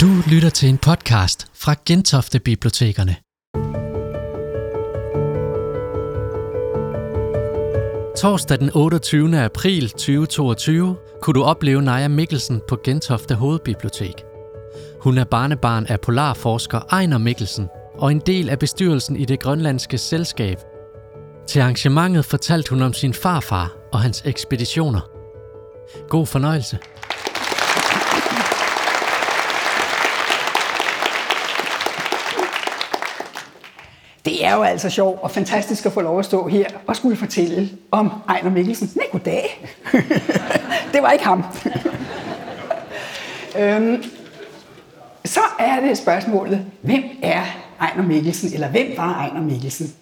Du 0.00 0.06
lytter 0.30 0.50
til 0.50 0.68
en 0.68 0.78
podcast 0.78 1.46
fra 1.54 1.74
Gentofte 1.86 2.38
Bibliotekerne. 2.38 3.16
Torsdag 8.16 8.58
den 8.58 8.70
28. 8.74 9.40
april 9.40 9.90
2022 9.90 10.96
kunne 11.22 11.34
du 11.34 11.44
opleve 11.44 11.82
Naja 11.82 12.08
Mikkelsen 12.08 12.60
på 12.68 12.78
Gentofte 12.84 13.34
Hovedbibliotek. 13.34 14.24
Hun 15.00 15.18
er 15.18 15.24
barnebarn 15.24 15.86
af 15.86 16.00
polarforsker 16.00 16.80
Ejner 16.92 17.18
Mikkelsen 17.18 17.68
og 17.94 18.10
en 18.10 18.22
del 18.26 18.48
af 18.48 18.58
bestyrelsen 18.58 19.16
i 19.16 19.24
det 19.24 19.40
grønlandske 19.40 19.98
selskab. 19.98 20.58
Til 21.46 21.60
arrangementet 21.60 22.24
fortalte 22.24 22.70
hun 22.70 22.82
om 22.82 22.92
sin 22.92 23.14
farfar 23.14 23.76
og 23.92 24.00
hans 24.00 24.22
ekspeditioner. 24.26 25.00
God 26.08 26.26
fornøjelse. 26.26 26.78
Det 34.24 34.44
er 34.46 34.54
jo 34.54 34.62
altså 34.62 34.90
sjovt 34.90 35.22
og 35.22 35.30
fantastisk 35.30 35.86
at 35.86 35.92
få 35.92 36.00
lov 36.00 36.18
at 36.18 36.24
stå 36.24 36.48
her 36.48 36.66
og 36.86 36.96
skulle 36.96 37.16
fortælle 37.16 37.70
om 37.90 38.12
Ejner 38.28 38.50
Mikkelsen. 38.50 38.92
Nej, 38.96 39.06
goddag. 39.12 39.70
det 40.92 41.02
var 41.02 41.10
ikke 41.10 41.24
ham. 41.24 41.44
øhm, 43.58 44.04
så 45.24 45.40
er 45.58 45.80
det 45.80 45.98
spørgsmålet, 45.98 46.66
hvem 46.80 47.02
er 47.22 47.42
Ejner 47.80 48.02
Mikkelsen, 48.02 48.52
eller 48.52 48.68
hvem 48.68 48.86
var 48.96 49.14
Ejner 49.14 49.40
Mikkelsen? 49.40 49.94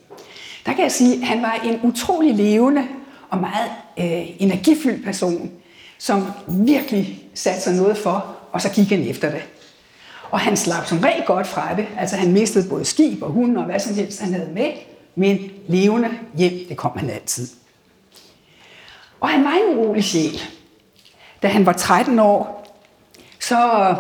Der 0.67 0.73
kan 0.73 0.83
jeg 0.83 0.93
sige, 0.93 1.15
at 1.15 1.27
han 1.27 1.43
var 1.43 1.61
en 1.65 1.81
utrolig 1.83 2.35
levende 2.35 2.85
og 3.31 3.39
meget 3.39 3.71
øh, 3.99 4.27
energifyldt 4.39 5.05
person, 5.05 5.51
som 5.99 6.27
virkelig 6.47 7.23
satte 7.35 7.61
sig 7.61 7.75
noget 7.75 7.99
for, 7.99 8.37
og 8.53 8.63
så 8.63 8.71
gik 8.71 8.89
han 8.89 9.03
efter 9.03 9.31
det. 9.31 9.43
Og 10.31 10.41
han 10.41 10.57
slap 10.57 10.87
som 10.87 10.99
regel 10.99 11.23
godt 11.27 11.47
fra 11.47 11.77
det. 11.77 11.87
Altså 11.99 12.17
han 12.17 12.33
mistede 12.33 12.69
både 12.69 12.85
skib 12.85 13.23
og 13.23 13.31
hund 13.31 13.57
og 13.57 13.65
hvad 13.65 13.79
som 13.79 13.95
helst 13.95 14.21
han 14.21 14.35
havde 14.35 14.51
med. 14.53 14.73
Men 15.15 15.51
levende 15.67 16.09
hjem, 16.35 16.69
det 16.69 16.77
kom 16.77 16.93
han 16.97 17.11
altid. 17.11 17.49
Og 19.21 19.29
han 19.29 19.45
var 19.45 19.51
en 19.51 19.79
urolig 19.79 20.05
sjæl. 20.05 20.41
Da 21.43 21.49
han 21.49 21.67
var 21.67 21.73
13 21.73 22.19
år, 22.19 22.67
så 23.41 23.95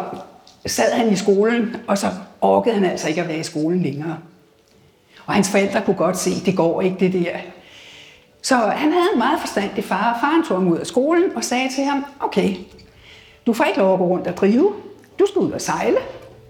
sad 0.66 0.92
han 0.92 1.12
i 1.12 1.16
skolen, 1.16 1.76
og 1.86 1.98
så 1.98 2.10
orkede 2.40 2.74
han 2.74 2.84
altså 2.84 3.08
ikke 3.08 3.20
at 3.20 3.28
være 3.28 3.38
i 3.38 3.42
skolen 3.42 3.82
længere. 3.82 4.18
Og 5.26 5.34
hans 5.34 5.50
forældre 5.50 5.82
kunne 5.82 5.96
godt 5.96 6.18
se, 6.18 6.30
at 6.30 6.46
det 6.46 6.56
går 6.56 6.80
ikke 6.80 6.96
det 7.00 7.12
der. 7.12 7.36
Så 8.42 8.56
han 8.56 8.92
havde 8.92 9.08
en 9.12 9.18
meget 9.18 9.40
forstandig 9.40 9.84
far. 9.84 10.18
Faren 10.20 10.44
tog 10.44 10.56
ham 10.56 10.68
ud 10.68 10.78
af 10.78 10.86
skolen 10.86 11.36
og 11.36 11.44
sagde 11.44 11.68
til 11.74 11.84
ham, 11.84 12.04
okay, 12.20 12.56
du 13.46 13.52
får 13.52 13.64
ikke 13.64 13.78
lov 13.78 13.92
at 13.92 13.98
gå 13.98 14.06
rundt 14.06 14.26
og 14.26 14.36
drive. 14.36 14.74
Du 15.18 15.26
skal 15.26 15.38
ud 15.38 15.50
og 15.52 15.60
sejle. 15.60 15.96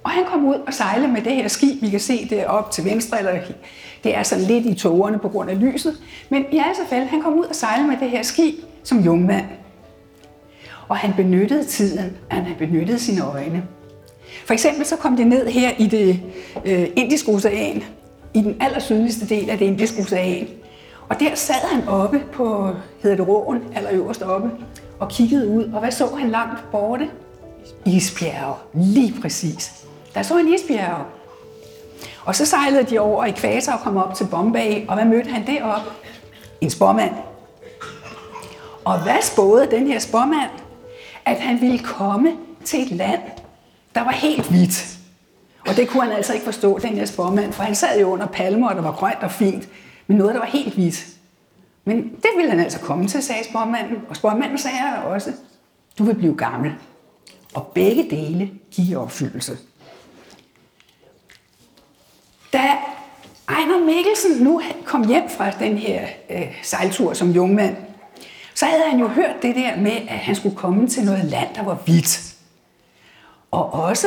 Og 0.05 0.11
han 0.11 0.25
kom 0.25 0.45
ud 0.47 0.55
og 0.55 0.75
sejlede 0.75 1.13
med 1.13 1.23
det 1.23 1.35
her 1.35 1.49
skib, 1.49 1.83
vi 1.83 1.91
kan 1.91 2.01
se 2.01 2.29
det 2.31 2.47
op 2.47 2.71
til 2.71 2.85
venstre, 2.85 3.19
eller 3.19 3.33
det 4.05 4.17
er 4.17 4.23
sådan 4.23 4.45
lidt 4.45 4.67
i 4.67 4.75
tågerne 4.75 5.19
på 5.19 5.29
grund 5.29 5.51
af 5.51 5.61
lyset. 5.61 5.97
Men 6.29 6.45
i 6.53 6.59
alle 6.59 6.75
fald, 6.89 7.07
han 7.07 7.23
kom 7.23 7.39
ud 7.39 7.45
og 7.45 7.55
sejlede 7.55 7.89
med 7.89 7.97
det 8.01 8.11
her 8.11 8.23
skib 8.23 8.55
som 8.85 8.99
jungmand. 8.99 9.47
Og 10.89 10.97
han 10.97 11.13
benyttede 11.17 11.65
tiden, 11.65 12.17
han 12.29 12.45
benyttede 12.59 12.99
sine 12.99 13.25
øjne. 13.25 13.63
For 14.47 14.53
eksempel 14.53 14.87
så 14.87 14.97
kom 14.97 15.17
det 15.17 15.27
ned 15.27 15.47
her 15.47 15.71
i 15.79 15.87
det 15.87 16.21
øh, 16.65 16.89
indiske 16.97 17.33
ocean, 17.33 17.83
i 18.35 18.41
den 18.41 18.57
allersydligste 18.61 19.29
del 19.29 19.51
af 19.51 19.59
det 19.59 19.65
indiske 19.65 20.03
ocean. 20.03 20.49
Og 21.09 21.21
der 21.21 21.35
sad 21.35 21.69
han 21.73 21.89
oppe 21.89 22.23
på, 22.33 22.71
hedder 23.03 23.17
det 23.17 23.29
Råen, 23.29 23.63
aller 23.75 23.91
øverst 23.93 24.23
oppe, 24.23 24.51
og 24.99 25.09
kiggede 25.09 25.49
ud. 25.49 25.65
Og 25.65 25.81
hvad 25.81 25.91
så 25.91 26.07
han 26.19 26.31
langt 26.31 26.71
borte? 26.73 27.09
Isbjerge, 27.87 28.55
lige 28.75 29.15
præcis. 29.21 29.88
Der 30.19 30.25
så 30.25 30.39
en 30.39 30.55
isbjerg. 30.55 31.07
Og 32.25 32.37
så 32.37 32.47
sejlede 32.47 32.83
de 32.83 32.99
over 32.99 33.25
ekvator 33.25 33.73
og 33.73 33.81
kom 33.81 33.97
op 33.97 34.15
til 34.15 34.27
Bombay, 34.31 34.87
og 34.89 34.95
hvad 34.95 35.05
mødte 35.05 35.31
han 35.31 35.47
derop? 35.47 35.81
En 36.61 36.71
spormand. 36.71 37.15
Og 38.85 39.03
hvad 39.03 39.23
spåede 39.23 39.71
den 39.71 39.87
her 39.87 39.99
spormand? 39.99 40.51
At 41.25 41.37
han 41.37 41.61
ville 41.61 41.79
komme 41.79 42.33
til 42.65 42.83
et 42.83 42.91
land, 42.91 43.21
der 43.95 44.05
var 44.05 44.11
helt 44.11 44.49
hvidt. 44.49 44.99
Og 45.69 45.77
det 45.77 45.89
kunne 45.89 46.03
han 46.03 46.13
altså 46.13 46.33
ikke 46.33 46.45
forstå, 46.45 46.79
den 46.79 46.95
her 46.95 47.05
spormand, 47.05 47.53
for 47.53 47.63
han 47.63 47.75
sad 47.75 48.01
jo 48.01 48.07
under 48.07 48.27
palmer, 48.27 48.69
og 48.69 48.75
der 48.75 48.83
var 48.83 48.93
grønt 48.93 49.23
og 49.23 49.31
fint, 49.31 49.69
men 50.07 50.17
noget, 50.17 50.35
der 50.35 50.41
var 50.41 50.47
helt 50.47 50.75
hvidt. 50.75 51.07
Men 51.85 52.03
det 52.03 52.31
ville 52.37 52.51
han 52.51 52.61
altså 52.61 52.79
komme 52.81 53.09
til, 53.09 53.23
sagde 53.23 53.45
spormanden. 53.45 53.97
Og 54.09 54.17
spormanden 54.17 54.59
sagde 54.59 55.05
også, 55.05 55.33
du 55.99 56.05
vil 56.05 56.15
blive 56.15 56.37
gammel. 56.37 56.73
Og 57.55 57.67
begge 57.67 58.07
dele 58.11 58.51
giver 58.71 58.99
opfyldelse. 58.99 59.59
Da 62.53 62.77
Ejner 63.49 63.85
Mikkelsen 63.85 64.45
nu 64.45 64.63
kom 64.85 65.09
hjem 65.09 65.29
fra 65.31 65.51
den 65.51 65.79
her 65.79 66.07
øh, 66.31 66.59
sejltur 66.63 67.13
som 67.13 67.31
jungmand, 67.31 67.77
så 68.55 68.67
havde 68.67 68.83
han 68.91 69.01
jo 69.01 69.09
hørt 69.09 69.43
det 69.43 69.57
der 69.57 69.77
med, 69.77 69.93
at 70.09 70.19
han 70.19 70.35
skulle 70.35 70.57
komme 70.57 70.89
til 70.89 71.05
noget 71.05 71.25
land, 71.25 71.49
der 71.55 71.63
var 71.63 71.75
hvidt. 71.75 72.35
Og 73.51 73.73
også, 73.75 74.07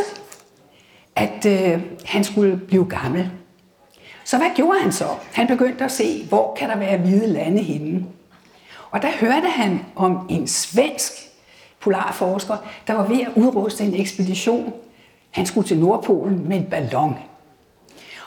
at 1.16 1.46
øh, 1.46 1.82
han 2.06 2.24
skulle 2.24 2.58
blive 2.58 2.86
gammel. 2.86 3.32
Så 4.24 4.38
hvad 4.38 4.48
gjorde 4.56 4.80
han 4.80 4.92
så? 4.92 5.08
Han 5.34 5.48
begyndte 5.48 5.84
at 5.84 5.92
se, 5.92 6.26
hvor 6.26 6.56
kan 6.60 6.70
der 6.70 6.78
være 6.78 6.98
hvide 6.98 7.28
lande 7.28 7.64
henne. 7.64 8.06
Og 8.92 9.02
der 9.02 9.12
hørte 9.20 9.48
han 9.48 9.86
om 9.96 10.28
en 10.30 10.48
svensk 10.48 11.12
polarforsker, 11.80 12.58
der 12.88 12.94
var 12.94 13.08
ved 13.08 13.22
at 13.22 13.32
udruste 13.36 13.84
en 13.84 13.96
ekspedition. 13.96 14.74
Han 15.32 15.46
skulle 15.46 15.68
til 15.68 15.80
Nordpolen 15.80 16.50
med 16.50 16.58
en 16.58 16.66
ballon. 16.66 17.16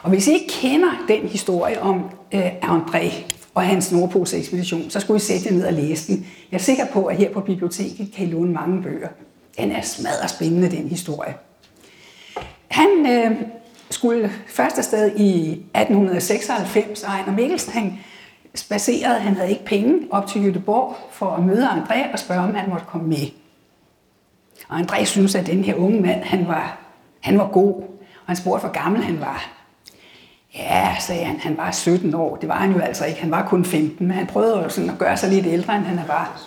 Og 0.04 0.10
hvis 0.10 0.26
I 0.26 0.32
ikke 0.32 0.48
kender 0.48 1.04
den 1.08 1.28
historie 1.28 1.82
om 1.82 2.10
øh, 2.34 2.54
André 2.56 3.12
og 3.54 3.62
hans 3.62 3.92
Nordpolsekspedition, 3.92 4.90
så 4.90 5.00
skulle 5.00 5.16
I 5.16 5.20
sætte 5.20 5.46
jer 5.46 5.52
ned 5.52 5.66
og 5.66 5.72
læse 5.72 6.12
den. 6.12 6.26
Jeg 6.50 6.58
er 6.58 6.62
sikker 6.62 6.86
på, 6.92 7.04
at 7.04 7.16
her 7.16 7.32
på 7.32 7.40
biblioteket 7.40 8.12
kan 8.16 8.26
I 8.26 8.30
låne 8.30 8.52
mange 8.52 8.82
bøger. 8.82 9.08
Den 9.58 9.70
er 9.70 9.82
smadret 9.82 10.30
spændende, 10.30 10.70
den 10.70 10.88
historie. 10.88 11.34
Han 12.68 13.06
øh, 13.06 13.36
skulle 13.90 14.32
først 14.46 14.78
afsted 14.78 15.16
i 15.16 15.50
1896, 15.50 17.02
og 17.02 17.10
Ejner 17.10 17.32
Mikkelsen, 17.32 17.72
han 17.72 17.98
spacerede, 18.54 19.20
han 19.20 19.34
havde 19.34 19.50
ikke 19.50 19.64
penge, 19.64 19.94
op 20.10 20.26
til 20.26 20.50
Göteborg 20.50 20.94
for 21.10 21.30
at 21.30 21.44
møde 21.44 21.68
André 21.68 22.12
og 22.12 22.18
spørge, 22.18 22.40
om 22.40 22.54
han 22.54 22.70
måtte 22.70 22.86
komme 22.88 23.08
med. 23.08 23.26
Og 24.68 24.80
André 24.80 25.04
synes, 25.04 25.34
at 25.34 25.46
den 25.46 25.64
her 25.64 25.74
unge 25.74 26.00
mand, 26.00 26.22
han 26.22 26.48
var, 26.48 26.78
han 27.20 27.38
var 27.38 27.48
god, 27.48 27.74
og 27.74 28.26
han 28.26 28.36
spurgte, 28.36 28.66
hvor 28.66 28.82
gammel 28.82 29.02
han 29.02 29.20
var. 29.20 29.63
Ja, 30.54 30.96
sagde 31.00 31.24
han, 31.24 31.40
han 31.40 31.56
var 31.56 31.70
17 31.70 32.14
år. 32.14 32.36
Det 32.36 32.48
var 32.48 32.56
han 32.56 32.72
jo 32.72 32.78
altså 32.78 33.04
ikke. 33.04 33.20
Han 33.20 33.30
var 33.30 33.48
kun 33.48 33.64
15, 33.64 34.06
men 34.06 34.16
han 34.16 34.26
prøvede 34.26 34.62
jo 34.62 34.68
sådan 34.68 34.90
at 34.90 34.98
gøre 34.98 35.16
sig 35.16 35.30
lidt 35.30 35.46
ældre, 35.46 35.76
end 35.76 35.84
han 35.84 36.08
var. 36.08 36.40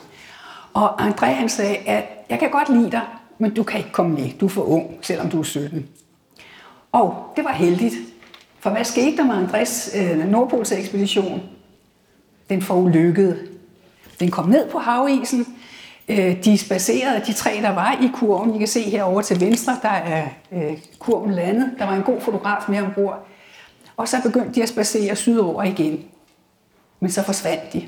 Og 0.73 1.07
André 1.07 1.25
han 1.25 1.49
sagde, 1.49 1.77
at 1.77 2.05
jeg 2.29 2.39
kan 2.39 2.49
godt 2.49 2.69
lide 2.69 2.91
dig, 2.91 3.01
men 3.37 3.53
du 3.53 3.63
kan 3.63 3.77
ikke 3.77 3.91
komme 3.91 4.15
med. 4.15 4.29
Du 4.39 4.45
er 4.45 4.49
for 4.49 4.61
ung, 4.61 4.97
selvom 5.01 5.29
du 5.29 5.39
er 5.39 5.43
17. 5.43 5.87
Og 6.91 7.33
det 7.35 7.43
var 7.43 7.51
heldigt. 7.51 7.95
For 8.59 8.69
hvad 8.69 8.83
skete 8.83 9.17
der 9.17 9.23
med 9.23 9.35
Andres 9.35 9.95
øh, 9.95 10.31
Nordpols 10.31 10.71
ekspedition? 10.71 11.41
Den 12.49 12.61
forulykkede. 12.61 13.37
Den 14.19 14.31
kom 14.31 14.49
ned 14.49 14.69
på 14.69 14.77
havisen. 14.77 15.45
Øh, 16.09 16.43
de 16.43 16.57
spacerede, 16.57 17.21
de 17.27 17.33
tre, 17.33 17.59
der 17.61 17.69
var 17.69 17.97
i 18.01 18.09
kurven. 18.13 18.55
I 18.55 18.57
kan 18.57 18.67
se 18.67 18.81
herovre 18.81 19.23
til 19.23 19.41
venstre, 19.41 19.77
der 19.81 19.89
er 19.89 20.27
øh, 20.51 20.77
kurven 20.99 21.31
landet. 21.31 21.71
Der 21.79 21.85
var 21.85 21.95
en 21.95 22.03
god 22.03 22.21
fotograf 22.21 22.69
med 22.69 22.81
ombord. 22.81 23.27
Og 23.97 24.07
så 24.07 24.21
begyndte 24.23 24.55
de 24.55 24.63
at 24.63 24.69
spacere 24.69 25.15
sydover 25.15 25.63
igen. 25.63 26.05
Men 26.99 27.11
så 27.11 27.23
forsvandt 27.23 27.73
de. 27.73 27.87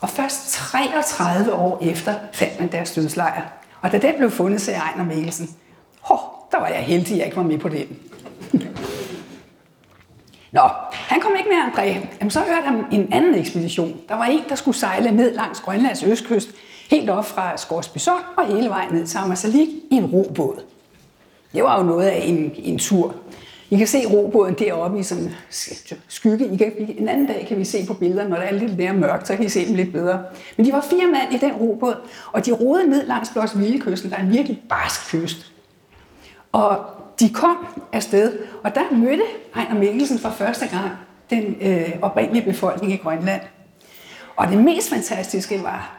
Og 0.00 0.10
først 0.10 0.50
33 0.52 1.52
år 1.52 1.78
efter 1.82 2.14
fandt 2.32 2.60
man 2.60 2.72
deres 2.72 2.92
dødslejr. 2.92 3.42
Og 3.80 3.92
da 3.92 3.98
den 3.98 4.14
blev 4.18 4.30
fundet, 4.30 4.60
sagde 4.60 4.78
Ejner 4.78 5.04
Mikkelsen, 5.04 5.50
hår, 6.00 6.48
der 6.52 6.58
var 6.58 6.68
jeg 6.68 6.78
heldig, 6.78 7.12
at 7.12 7.18
jeg 7.18 7.26
ikke 7.26 7.36
var 7.36 7.42
med 7.42 7.58
på 7.58 7.68
den. 7.68 7.98
Nå, 10.52 10.60
han 10.92 11.20
kom 11.20 11.32
ikke 11.38 11.48
med 11.48 11.56
André. 11.56 12.06
Jamen, 12.20 12.30
så 12.30 12.40
hørte 12.40 12.62
han 12.64 12.84
en 12.92 13.12
anden 13.12 13.34
ekspedition. 13.34 14.00
Der 14.08 14.14
var 14.14 14.24
en, 14.24 14.42
der 14.48 14.54
skulle 14.54 14.76
sejle 14.76 15.10
ned 15.10 15.34
langs 15.34 15.60
Grønlands 15.60 16.02
østkyst, 16.02 16.48
helt 16.90 17.10
op 17.10 17.24
fra 17.24 17.56
Skorsby 17.56 17.98
og 18.36 18.46
hele 18.46 18.68
vejen 18.68 18.92
ned 18.92 19.06
til 19.06 19.18
Amazalik 19.18 19.68
i 19.90 19.94
en 19.94 20.06
robåd. 20.06 20.62
Det 21.52 21.62
var 21.62 21.78
jo 21.78 21.84
noget 21.84 22.06
af 22.06 22.22
en, 22.24 22.52
en 22.56 22.78
tur. 22.78 23.14
I 23.70 23.76
kan 23.76 23.86
se 23.86 24.06
robåden 24.06 24.54
deroppe 24.54 24.98
i 24.98 25.02
sådan 25.02 25.30
skygge. 26.08 26.48
I 26.52 26.56
kan, 26.56 26.72
en 26.98 27.08
anden 27.08 27.26
dag 27.26 27.46
kan 27.48 27.58
vi 27.58 27.64
se 27.64 27.86
på 27.86 27.94
billederne, 27.94 28.30
når 28.30 28.36
der 28.36 28.42
er 28.42 28.52
lidt 28.52 28.78
mere 28.78 28.92
mørkt, 28.92 29.26
så 29.26 29.36
kan 29.36 29.44
I 29.44 29.48
se 29.48 29.66
dem 29.66 29.74
lidt 29.74 29.92
bedre. 29.92 30.22
Men 30.56 30.66
de 30.66 30.72
var 30.72 30.86
fire 30.90 31.06
mand 31.06 31.34
i 31.34 31.38
den 31.38 31.52
robåd, 31.52 31.96
og 32.32 32.46
de 32.46 32.52
rodede 32.52 32.90
ned 32.90 33.06
langs 33.06 33.30
Blås 33.30 33.56
kysten, 33.80 34.10
der 34.10 34.16
er 34.16 34.22
en 34.22 34.32
virkelig 34.32 34.62
barsk 34.68 35.10
kyst. 35.10 35.52
Og 36.52 36.78
de 37.20 37.28
kom 37.28 37.66
afsted, 37.92 38.38
og 38.64 38.74
der 38.74 38.96
mødte 38.96 39.22
Ejner 39.56 39.74
Mikkelsen 39.74 40.18
for 40.18 40.30
første 40.30 40.66
gang 40.66 40.90
den 41.30 41.56
øh, 41.60 41.90
oprindelige 42.02 42.44
befolkning 42.44 42.92
i 42.92 42.96
Grønland. 42.96 43.40
Og 44.36 44.48
det 44.48 44.58
mest 44.58 44.90
fantastiske 44.90 45.62
var 45.62 45.98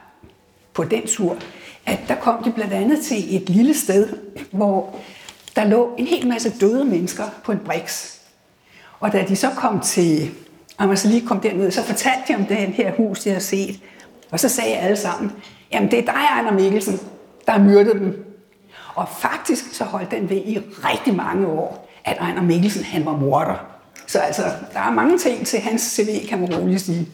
på 0.74 0.84
den 0.84 1.08
tur, 1.08 1.38
at 1.86 2.00
der 2.08 2.16
kom 2.16 2.44
de 2.44 2.52
blandt 2.52 2.74
andet 2.74 3.02
til 3.02 3.36
et 3.36 3.50
lille 3.50 3.74
sted, 3.74 4.08
hvor 4.52 4.96
der 5.60 5.66
lå 5.66 5.96
en 5.98 6.08
hel 6.08 6.28
masse 6.28 6.60
døde 6.60 6.86
mennesker 6.86 7.24
på 7.44 7.52
en 7.52 7.60
briks. 7.60 8.20
Og 9.00 9.12
da 9.12 9.26
de 9.28 9.36
så 9.36 9.50
kom 9.50 9.80
til 9.80 10.32
lige 11.06 11.28
kom 11.28 11.40
derned, 11.40 11.72
så 11.72 11.84
fortalte 11.84 12.24
de 12.28 12.36
om 12.36 12.46
det 12.46 12.58
her 12.58 12.92
hus, 12.98 13.20
de 13.20 13.30
havde 13.30 13.44
set. 13.44 13.80
Og 14.32 14.40
så 14.40 14.50
sagde 14.50 14.76
alle 14.76 14.98
sammen, 14.98 15.32
jamen 15.72 15.92
det 15.92 16.00
er 16.00 16.04
dig, 16.04 16.14
Ejner 16.14 16.52
Mikkelsen, 16.52 17.00
der 17.46 17.52
har 17.52 17.60
myrdet 17.60 17.96
dem. 17.96 18.36
Og 18.96 19.08
faktisk 19.20 19.74
så 19.74 19.84
holdt 19.84 20.12
den 20.12 20.30
ved 20.30 20.38
i 20.38 20.60
rigtig 20.60 21.16
mange 21.16 21.48
år, 21.48 21.90
at 22.06 22.18
Ejner 22.20 22.42
Mikkelsen 22.42 22.84
han 22.84 23.06
var 23.06 23.16
morder. 23.16 23.66
Så 24.08 24.20
altså, 24.20 24.44
der 24.74 24.80
er 24.80 24.92
mange 24.92 25.18
ting 25.18 25.48
til 25.48 25.60
hans 25.60 25.82
CV, 25.82 26.28
kan 26.28 26.40
man 26.40 26.56
roligt 26.56 26.82
sige. 26.82 27.08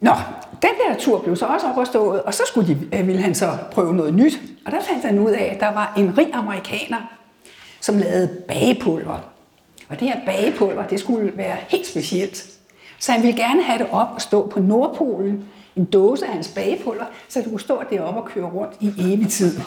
Nå, 0.00 0.12
den 0.62 0.70
der 0.86 0.98
tur 0.98 1.18
blev 1.18 1.36
så 1.36 1.46
også 1.46 1.66
overstået, 1.74 2.22
og 2.22 2.34
så 2.34 2.42
skulle 2.46 2.68
de, 2.68 2.98
øh, 2.98 3.06
ville 3.06 3.22
han 3.22 3.34
så 3.34 3.50
prøve 3.72 3.94
noget 3.94 4.14
nyt. 4.14 4.40
Og 4.66 4.72
der 4.72 4.80
fandt 4.82 5.04
han 5.04 5.18
ud 5.18 5.30
af, 5.30 5.52
at 5.54 5.60
der 5.60 5.72
var 5.72 5.92
en 5.96 6.18
rig 6.18 6.30
amerikaner, 6.32 6.98
som 7.80 7.98
lavede 7.98 8.28
bagepulver. 8.48 9.18
Og 9.88 10.00
det 10.00 10.08
her 10.08 10.20
bagepulver, 10.26 10.86
det 10.86 11.00
skulle 11.00 11.36
være 11.36 11.56
helt 11.68 11.86
specielt. 11.86 12.46
Så 12.98 13.12
han 13.12 13.22
ville 13.22 13.36
gerne 13.36 13.62
have 13.62 13.78
det 13.78 13.86
op 13.92 14.08
og 14.14 14.20
stå 14.20 14.46
på 14.46 14.60
Nordpolen, 14.60 15.44
en 15.76 15.84
dåse 15.84 16.26
af 16.26 16.32
hans 16.32 16.48
bagepulver, 16.48 17.04
så 17.28 17.40
det 17.40 17.48
kunne 17.48 17.60
stå 17.60 17.82
deroppe 17.90 18.20
og 18.20 18.28
køre 18.28 18.44
rundt 18.44 18.72
i 18.80 18.92
evig 18.98 19.28
tid. 19.28 19.60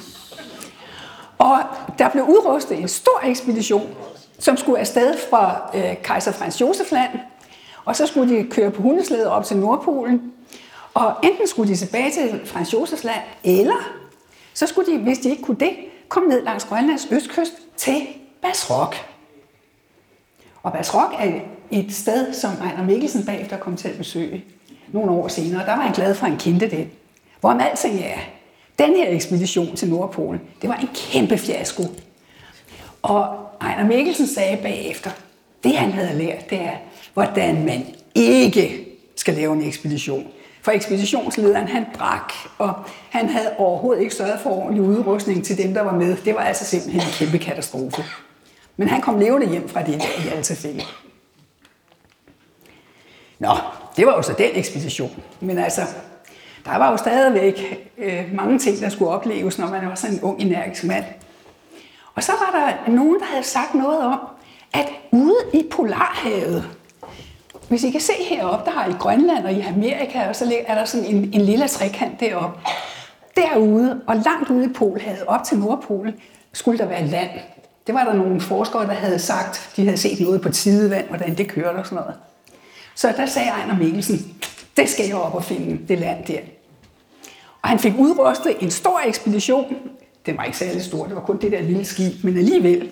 Og 1.38 1.60
der 2.00 2.10
blev 2.10 2.24
udrustet 2.24 2.80
en 2.80 2.88
stor 2.88 3.22
ekspedition, 3.24 3.90
som 4.40 4.58
skulle 4.58 4.80
afsted 4.80 5.16
fra 5.30 5.72
øh, 5.76 5.96
kejser 6.04 6.32
Frans 6.32 6.62
Josef 6.62 6.92
land, 6.92 7.12
og 7.86 7.96
så 7.96 8.08
skulle 8.08 8.38
de 8.38 8.44
køre 8.44 8.72
på 8.72 8.82
hundeslæde 8.82 9.32
op 9.32 9.46
til 9.46 9.58
Nordpolen, 9.58 10.34
og 10.94 11.16
enten 11.24 11.48
skulle 11.48 11.72
de 11.72 11.78
tilbage 11.78 12.12
til 12.12 12.42
Frans 12.46 12.74
Josefs 12.74 13.04
land, 13.04 13.22
eller 13.44 13.94
så 14.54 14.68
skulle 14.68 14.94
de, 14.94 14.98
hvis 14.98 15.18
de 15.18 15.30
ikke 15.30 15.44
kunne 15.44 15.60
det, 15.60 15.72
komme 16.08 16.30
ned 16.30 16.44
langs 16.44 16.66
Grønlands 16.66 17.08
østkyst 17.12 17.54
til 17.78 18.08
Basrok. 18.42 18.96
Og 20.64 20.74
Basrok 20.74 21.14
er 21.20 21.40
et 21.72 21.94
sted, 21.94 22.34
som 22.34 22.52
Ejner 22.62 22.84
Mikkelsen 22.84 23.26
bagefter 23.26 23.58
kom 23.58 23.78
til 23.78 23.88
at 23.88 23.98
besøge 23.98 24.44
nogle 24.92 25.12
år 25.12 25.28
senere. 25.28 25.66
Der 25.66 25.76
var 25.76 25.82
han 25.82 25.94
glad 25.94 26.16
for, 26.16 26.26
at 26.26 26.32
han 26.32 26.40
kendte 26.40 26.70
det. 26.70 26.88
Hvorom 27.40 27.60
alting 27.60 28.00
er, 28.00 28.20
den 28.80 28.96
her 28.96 29.10
ekspedition 29.10 29.76
til 29.76 29.90
Nordpolen, 29.90 30.42
det 30.62 30.70
var 30.70 30.76
en 30.76 30.90
kæmpe 30.94 31.38
fiasko. 31.38 31.84
Og 33.02 33.38
Ejner 33.62 33.88
Mikkelsen 33.88 34.28
sagde 34.28 34.58
bagefter, 34.58 35.12
det 35.64 35.78
han 35.78 35.92
havde 35.92 36.18
lært, 36.18 36.50
det 36.50 36.62
er, 36.62 36.76
hvordan 37.14 37.66
man 37.66 37.86
ikke 38.16 38.88
skal 39.16 39.34
lave 39.34 39.54
en 39.54 39.62
ekspedition. 39.62 40.28
For 40.64 40.72
ekspeditionslederen, 40.72 41.68
han 41.68 41.86
drak, 42.00 42.34
og 42.58 42.74
han 43.10 43.30
havde 43.30 43.56
overhovedet 43.58 44.02
ikke 44.02 44.16
sørget 44.16 44.40
for 44.40 44.50
ordentlig 44.50 44.82
udrustning 44.82 45.46
til 45.46 45.58
dem, 45.58 45.74
der 45.74 45.82
var 45.82 45.94
med. 45.94 46.18
Det 46.26 46.36
var 46.36 46.42
altså 46.42 46.66
simpelthen 46.66 47.02
en 47.02 47.14
kæmpe 47.14 47.38
katastrofe. 47.38 48.04
Men 48.78 48.88
han 48.88 49.02
kom 49.02 49.20
levende 49.20 49.50
hjem 49.50 49.70
fra 49.70 49.84
det 49.84 49.96
i 49.96 50.28
alle 50.32 50.44
tilfælde. 50.44 50.84
Nå, 53.40 53.50
det 53.98 54.06
var 54.06 54.16
jo 54.16 54.22
så 54.22 54.34
den 54.38 54.50
ekspedition. 54.54 55.24
Men 55.40 55.58
altså, 55.58 55.82
der 56.66 56.78
var 56.78 56.92
jo 56.92 56.98
stadigvæk 56.98 57.90
øh, 57.98 58.26
mange 58.34 58.60
ting, 58.60 58.80
der 58.80 58.90
skulle 58.90 59.12
opleves, 59.12 59.60
når 59.60 59.68
man 59.68 59.88
var 59.88 59.96
sådan 59.96 60.16
en 60.16 60.22
ung, 60.22 60.42
energisk 60.42 60.84
mand. 60.84 61.06
Og 62.16 62.24
så 62.24 62.32
var 62.32 62.60
der 62.60 62.92
nogen, 62.92 63.20
der 63.20 63.26
havde 63.26 63.44
sagt 63.44 63.74
noget 63.74 64.00
om, 64.00 64.20
at 64.74 64.90
ude 65.12 65.44
i 65.54 65.64
Polarhavet, 65.72 66.70
hvis 67.74 67.84
I 67.84 67.92
kan 67.92 68.02
se 68.02 68.14
heroppe, 68.30 68.66
der 68.66 68.72
har 68.72 68.90
i 68.90 68.94
Grønland 69.00 69.46
og 69.46 69.54
i 69.54 69.62
Amerika, 69.62 70.28
og 70.30 70.36
så 70.36 70.54
er 70.68 70.76
der 70.76 70.86
sådan 70.86 71.06
en, 71.06 71.30
en 71.34 71.42
lille 71.42 71.68
trekant 71.68 72.20
deroppe. 72.20 72.60
Derude 73.36 74.02
og 74.08 74.16
langt 74.16 74.50
ude 74.50 74.66
i 74.66 74.74
Polhavet, 74.74 75.24
op 75.28 75.44
til 75.44 75.58
Nordpolen, 75.58 76.14
skulle 76.54 76.78
der 76.78 76.86
være 76.86 77.08
land. 77.08 77.30
Det 77.88 77.96
var 77.96 78.04
der 78.04 78.14
nogle 78.14 78.42
forskere, 78.42 78.88
der 78.88 78.94
havde 78.94 79.20
sagt, 79.20 79.72
de 79.76 79.86
havde 79.86 79.98
set 79.98 80.20
noget 80.20 80.42
på 80.42 80.50
tidevand, 80.50 81.08
hvordan 81.08 81.38
det 81.38 81.48
kørte 81.48 81.78
og 81.78 81.86
sådan 81.86 81.96
noget. 81.96 82.16
Så 82.96 83.14
der 83.18 83.26
sagde 83.26 83.50
Ejner 83.50 83.78
Mikkelsen, 83.78 84.36
det 84.78 84.90
skal 84.90 85.06
jeg 85.06 85.16
op 85.16 85.36
og 85.36 85.44
finde, 85.44 85.88
det 85.88 86.00
land 86.00 86.26
der. 86.26 86.40
Og 87.62 87.70
han 87.70 87.80
fik 87.80 87.94
udrustet 87.98 88.56
en 88.60 88.72
stor 88.72 89.02
ekspedition. 89.08 89.76
Den 90.26 90.38
var 90.38 90.44
ikke 90.44 90.58
særlig 90.58 90.84
stor, 90.84 91.06
det 91.06 91.16
var 91.16 91.22
kun 91.22 91.38
det 91.42 91.52
der 91.52 91.62
lille 91.62 91.86
skib, 91.86 92.24
men 92.24 92.38
alligevel. 92.38 92.90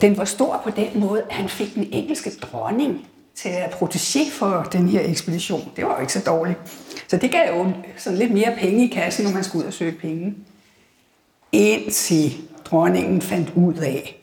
Den 0.00 0.16
var 0.16 0.24
stor 0.24 0.60
på 0.64 0.70
den 0.70 0.88
måde, 0.94 1.22
at 1.22 1.32
han 1.32 1.48
fik 1.48 1.74
den 1.74 1.88
engelske 1.92 2.30
dronning 2.30 3.06
til 3.34 3.48
at 3.48 3.70
protégé 3.70 4.30
for 4.32 4.68
den 4.72 4.88
her 4.88 5.00
ekspedition. 5.04 5.72
Det 5.76 5.84
var 5.84 5.94
jo 5.94 6.00
ikke 6.00 6.12
så 6.12 6.20
dårligt. 6.26 6.58
Så 7.08 7.16
det 7.16 7.30
gav 7.30 7.56
jo 7.56 7.72
sådan 7.96 8.18
lidt 8.18 8.32
mere 8.32 8.56
penge 8.58 8.84
i 8.84 8.88
kassen, 8.88 9.24
når 9.24 9.32
man 9.32 9.44
skulle 9.44 9.62
ud 9.62 9.68
og 9.68 9.74
søge 9.74 9.92
penge. 9.92 10.34
Indtil 11.52 12.32
dronningen 12.64 13.22
fandt 13.22 13.52
ud 13.54 13.74
af, 13.74 14.22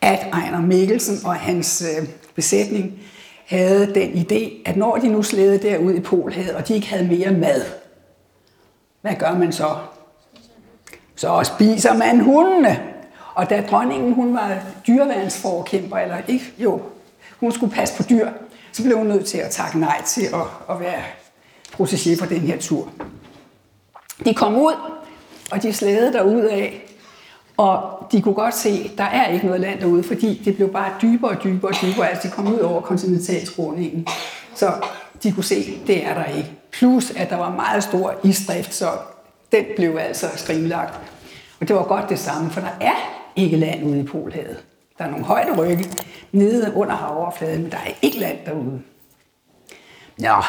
at 0.00 0.26
Ejner 0.32 0.60
Mikkelsen 0.60 1.26
og 1.26 1.34
hans 1.34 1.82
øh, 1.82 2.08
besætning 2.34 2.98
havde 3.46 3.94
den 3.94 4.10
idé, 4.10 4.62
at 4.66 4.76
når 4.76 4.96
de 4.96 5.08
nu 5.08 5.22
slædede 5.22 5.68
derud 5.68 5.94
i 5.94 6.00
Polhavet, 6.00 6.54
og 6.54 6.68
de 6.68 6.74
ikke 6.74 6.86
havde 6.86 7.06
mere 7.06 7.30
mad, 7.30 7.62
hvad 9.00 9.14
gør 9.14 9.34
man 9.34 9.52
så? 9.52 9.76
Så 11.16 11.42
spiser 11.44 11.94
man 11.94 12.20
hundene. 12.20 12.82
Og 13.34 13.50
da 13.50 13.64
dronningen 13.70 14.12
hun 14.12 14.34
var 14.34 14.58
dyreværnsforkæmper, 14.86 15.96
eller 15.96 16.16
ikke, 16.28 16.52
jo, 16.58 16.82
hun 17.38 17.52
skulle 17.52 17.72
passe 17.72 17.96
på 17.96 18.02
dyr, 18.02 18.28
så 18.72 18.82
blev 18.82 18.96
hun 18.98 19.06
nødt 19.06 19.26
til 19.26 19.38
at 19.38 19.50
takke 19.50 19.78
nej 19.80 20.02
til 20.06 20.22
at, 20.22 20.74
at 20.74 20.80
være 20.80 21.02
protégé 21.72 22.20
på 22.20 22.26
den 22.26 22.40
her 22.40 22.58
tur. 22.58 22.88
De 24.24 24.34
kom 24.34 24.56
ud, 24.56 24.74
og 25.50 25.62
de 25.62 25.72
slædede 25.72 26.12
derud 26.12 26.42
af, 26.42 26.86
og 27.56 28.06
de 28.12 28.22
kunne 28.22 28.34
godt 28.34 28.54
se, 28.54 28.90
at 28.92 28.98
der 28.98 29.04
er 29.04 29.32
ikke 29.32 29.46
noget 29.46 29.60
land 29.60 29.80
derude, 29.80 30.02
fordi 30.02 30.42
det 30.44 30.56
blev 30.56 30.72
bare 30.72 30.92
dybere 31.02 31.30
og 31.30 31.44
dybere 31.44 31.70
og 31.70 31.82
dybere, 31.82 32.10
altså 32.10 32.28
de 32.28 32.32
kom 32.32 32.54
ud 32.54 32.58
over 32.58 32.80
kontinentalskråningen. 32.80 34.06
Så 34.54 34.72
de 35.22 35.32
kunne 35.32 35.44
se, 35.44 35.54
at 35.54 35.86
det 35.86 36.06
er 36.06 36.14
der 36.14 36.24
ikke. 36.24 36.50
Plus, 36.72 37.10
at 37.10 37.30
der 37.30 37.36
var 37.36 37.50
meget 37.50 37.82
stor 37.82 38.14
isdrift, 38.24 38.74
så 38.74 38.90
den 39.52 39.64
blev 39.76 39.96
altså 40.00 40.26
skrimlagt. 40.36 40.94
Og 41.60 41.68
det 41.68 41.76
var 41.76 41.84
godt 41.84 42.08
det 42.08 42.18
samme, 42.18 42.50
for 42.50 42.60
der 42.60 42.76
er 42.80 42.94
ikke 43.36 43.56
land 43.56 43.86
ude 43.86 44.00
i 44.00 44.02
Polhavet. 44.02 44.64
Der 45.00 45.06
er 45.06 45.10
nogle 45.10 45.24
højde 45.24 45.56
rygge 45.56 45.84
nede 46.32 46.72
under 46.74 46.94
havoverfladen, 46.94 47.62
men 47.62 47.70
der 47.70 47.76
er 47.76 47.90
ikke 48.02 48.18
land 48.18 48.38
derude. 48.46 48.82
Nå, 50.18 50.42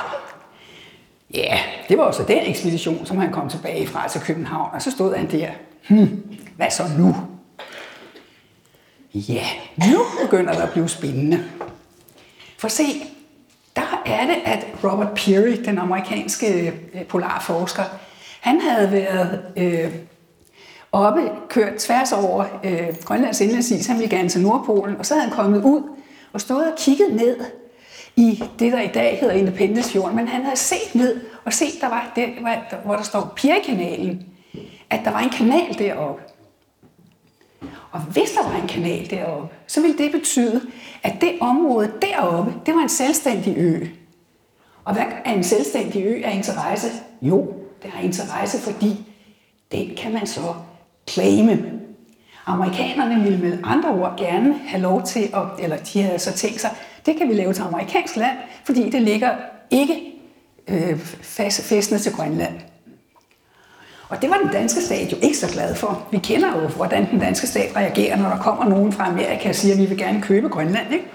ja, 1.33 1.59
det 1.89 1.97
var 1.97 2.03
også 2.03 2.23
den 2.23 2.39
ekspedition, 2.45 3.05
som 3.05 3.17
han 3.17 3.31
kom 3.31 3.49
tilbage 3.49 3.87
fra 3.87 4.07
til 4.07 4.21
København, 4.21 4.69
og 4.73 4.81
så 4.81 4.91
stod 4.91 5.15
han 5.15 5.31
der. 5.31 5.49
Hmm, 5.89 6.37
hvad 6.55 6.69
så 6.69 6.83
nu? 6.97 7.15
Ja, 9.13 9.45
nu 9.77 9.99
begynder 10.23 10.53
det 10.53 10.61
at 10.61 10.71
blive 10.71 10.89
spændende. 10.89 11.43
For 12.57 12.67
se, 12.67 12.83
der 13.75 14.01
er 14.05 14.25
det, 14.25 14.37
at 14.45 14.67
Robert 14.83 15.13
Peary, 15.15 15.63
den 15.65 15.77
amerikanske 15.77 16.73
øh, 16.93 17.05
polarforsker, 17.05 17.83
han 18.41 18.61
havde 18.61 18.91
været 18.91 19.43
øh, 19.57 19.95
oppe, 20.91 21.31
kørt 21.49 21.75
tværs 21.75 22.11
over 22.11 22.45
øh, 22.63 22.95
Grønlands 23.05 23.41
indlandsis. 23.41 23.87
Han 23.87 23.99
ville 23.99 24.17
gerne 24.17 24.29
til 24.29 24.41
Nordpolen, 24.41 24.97
og 24.97 25.05
så 25.05 25.13
havde 25.13 25.27
han 25.27 25.35
kommet 25.35 25.63
ud 25.63 25.81
og 26.33 26.41
stået 26.41 26.71
og 26.71 26.77
kigget 26.77 27.13
ned 27.13 27.37
i 28.15 28.43
det, 28.59 28.71
der 28.71 28.81
i 28.81 28.87
dag 28.87 29.17
hedder 29.19 29.35
Independencefjorden, 29.35 30.15
Men 30.15 30.27
han 30.27 30.43
havde 30.43 30.57
set 30.57 30.95
ned 30.95 31.21
og 31.45 31.53
set, 31.53 31.81
der 31.81 31.89
var 31.89 32.11
det, 32.15 32.29
hvor 32.85 32.95
der 32.95 33.03
står 33.03 33.33
Pierkanalen, 33.35 34.25
at 34.89 34.99
der 35.05 35.11
var 35.11 35.19
en 35.19 35.29
kanal 35.29 35.79
deroppe. 35.79 36.21
Og 37.91 37.99
hvis 37.99 38.31
der 38.31 38.49
var 38.49 38.61
en 38.61 38.67
kanal 38.67 39.09
deroppe, 39.09 39.55
så 39.67 39.81
ville 39.81 39.97
det 39.97 40.11
betyde, 40.11 40.61
at 41.03 41.21
det 41.21 41.31
område 41.41 41.91
deroppe, 42.01 42.53
det 42.65 42.75
var 42.75 42.81
en 42.81 42.89
selvstændig 42.89 43.57
ø. 43.57 43.87
Og 44.85 44.93
hvad 44.93 45.03
er 45.25 45.33
en 45.33 45.43
selvstændig 45.43 46.05
ø 46.05 46.21
af 46.25 46.35
interesse? 46.35 46.87
Jo, 47.21 47.53
det 47.83 47.91
har 47.91 48.03
interesse, 48.03 48.59
fordi 48.59 49.05
den 49.71 49.95
kan 49.97 50.13
man 50.13 50.27
så 50.27 50.41
claime. 51.13 51.63
Amerikanerne 52.45 53.23
ville 53.23 53.39
med 53.39 53.57
andre 53.63 53.89
ord 53.89 54.17
gerne 54.17 54.55
have 54.67 54.81
lov 54.81 55.03
til, 55.03 55.19
at, 55.19 55.63
eller 55.63 55.77
de 55.77 56.01
havde 56.01 56.19
så 56.19 56.33
tænkt 56.33 56.61
sig, 56.61 56.69
det 57.05 57.17
kan 57.17 57.29
vi 57.29 57.33
lave 57.33 57.53
til 57.53 57.61
amerikansk 57.61 58.15
land, 58.15 58.37
fordi 58.63 58.89
det 58.89 59.01
ligger 59.01 59.31
ikke 59.71 60.13
øh, 60.67 60.99
fæstende 61.61 62.01
til 62.01 62.11
Grønland. 62.11 62.53
Og 64.09 64.21
det 64.21 64.29
var 64.29 64.37
den 64.43 64.51
danske 64.51 64.81
stat 64.81 65.11
jo 65.11 65.17
ikke 65.21 65.37
så 65.37 65.47
glad 65.47 65.75
for. 65.75 66.07
Vi 66.11 66.17
kender 66.17 66.61
jo, 66.61 66.67
hvordan 66.67 67.09
den 67.11 67.19
danske 67.19 67.47
stat 67.47 67.75
reagerer, 67.75 68.15
når 68.17 68.29
der 68.29 68.37
kommer 68.37 68.65
nogen 68.65 68.91
fra 68.91 69.07
Amerika 69.07 69.49
og 69.49 69.55
siger, 69.55 69.73
at 69.73 69.79
vi 69.81 69.85
vil 69.85 69.97
gerne 69.97 70.21
købe 70.21 70.49
Grønland. 70.49 70.93
Ikke? 70.93 71.05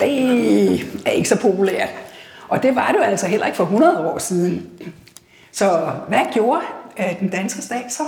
Det 0.00 0.80
er 1.06 1.10
ikke 1.10 1.28
så 1.28 1.40
populært. 1.40 1.88
Og 2.48 2.62
det 2.62 2.74
var 2.76 2.88
det 2.92 2.98
jo 2.98 3.02
altså 3.02 3.26
heller 3.26 3.46
ikke 3.46 3.56
for 3.56 3.64
100 3.64 4.08
år 4.08 4.18
siden. 4.18 4.70
Så 5.52 5.90
hvad 6.08 6.20
gjorde 6.32 6.60
øh, 6.98 7.20
den 7.20 7.28
danske 7.28 7.62
stat 7.62 7.92
så? 7.92 8.02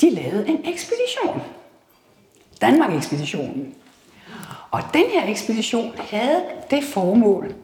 De 0.00 0.10
lavede 0.10 0.48
en 0.48 0.60
ekspedition. 0.64 1.42
Danmark-ekspeditionen. 2.60 3.74
Og 4.70 4.82
den 4.94 5.04
her 5.12 5.30
ekspedition 5.30 5.92
havde 5.98 6.42
det 6.70 6.84
formål, 6.84 7.54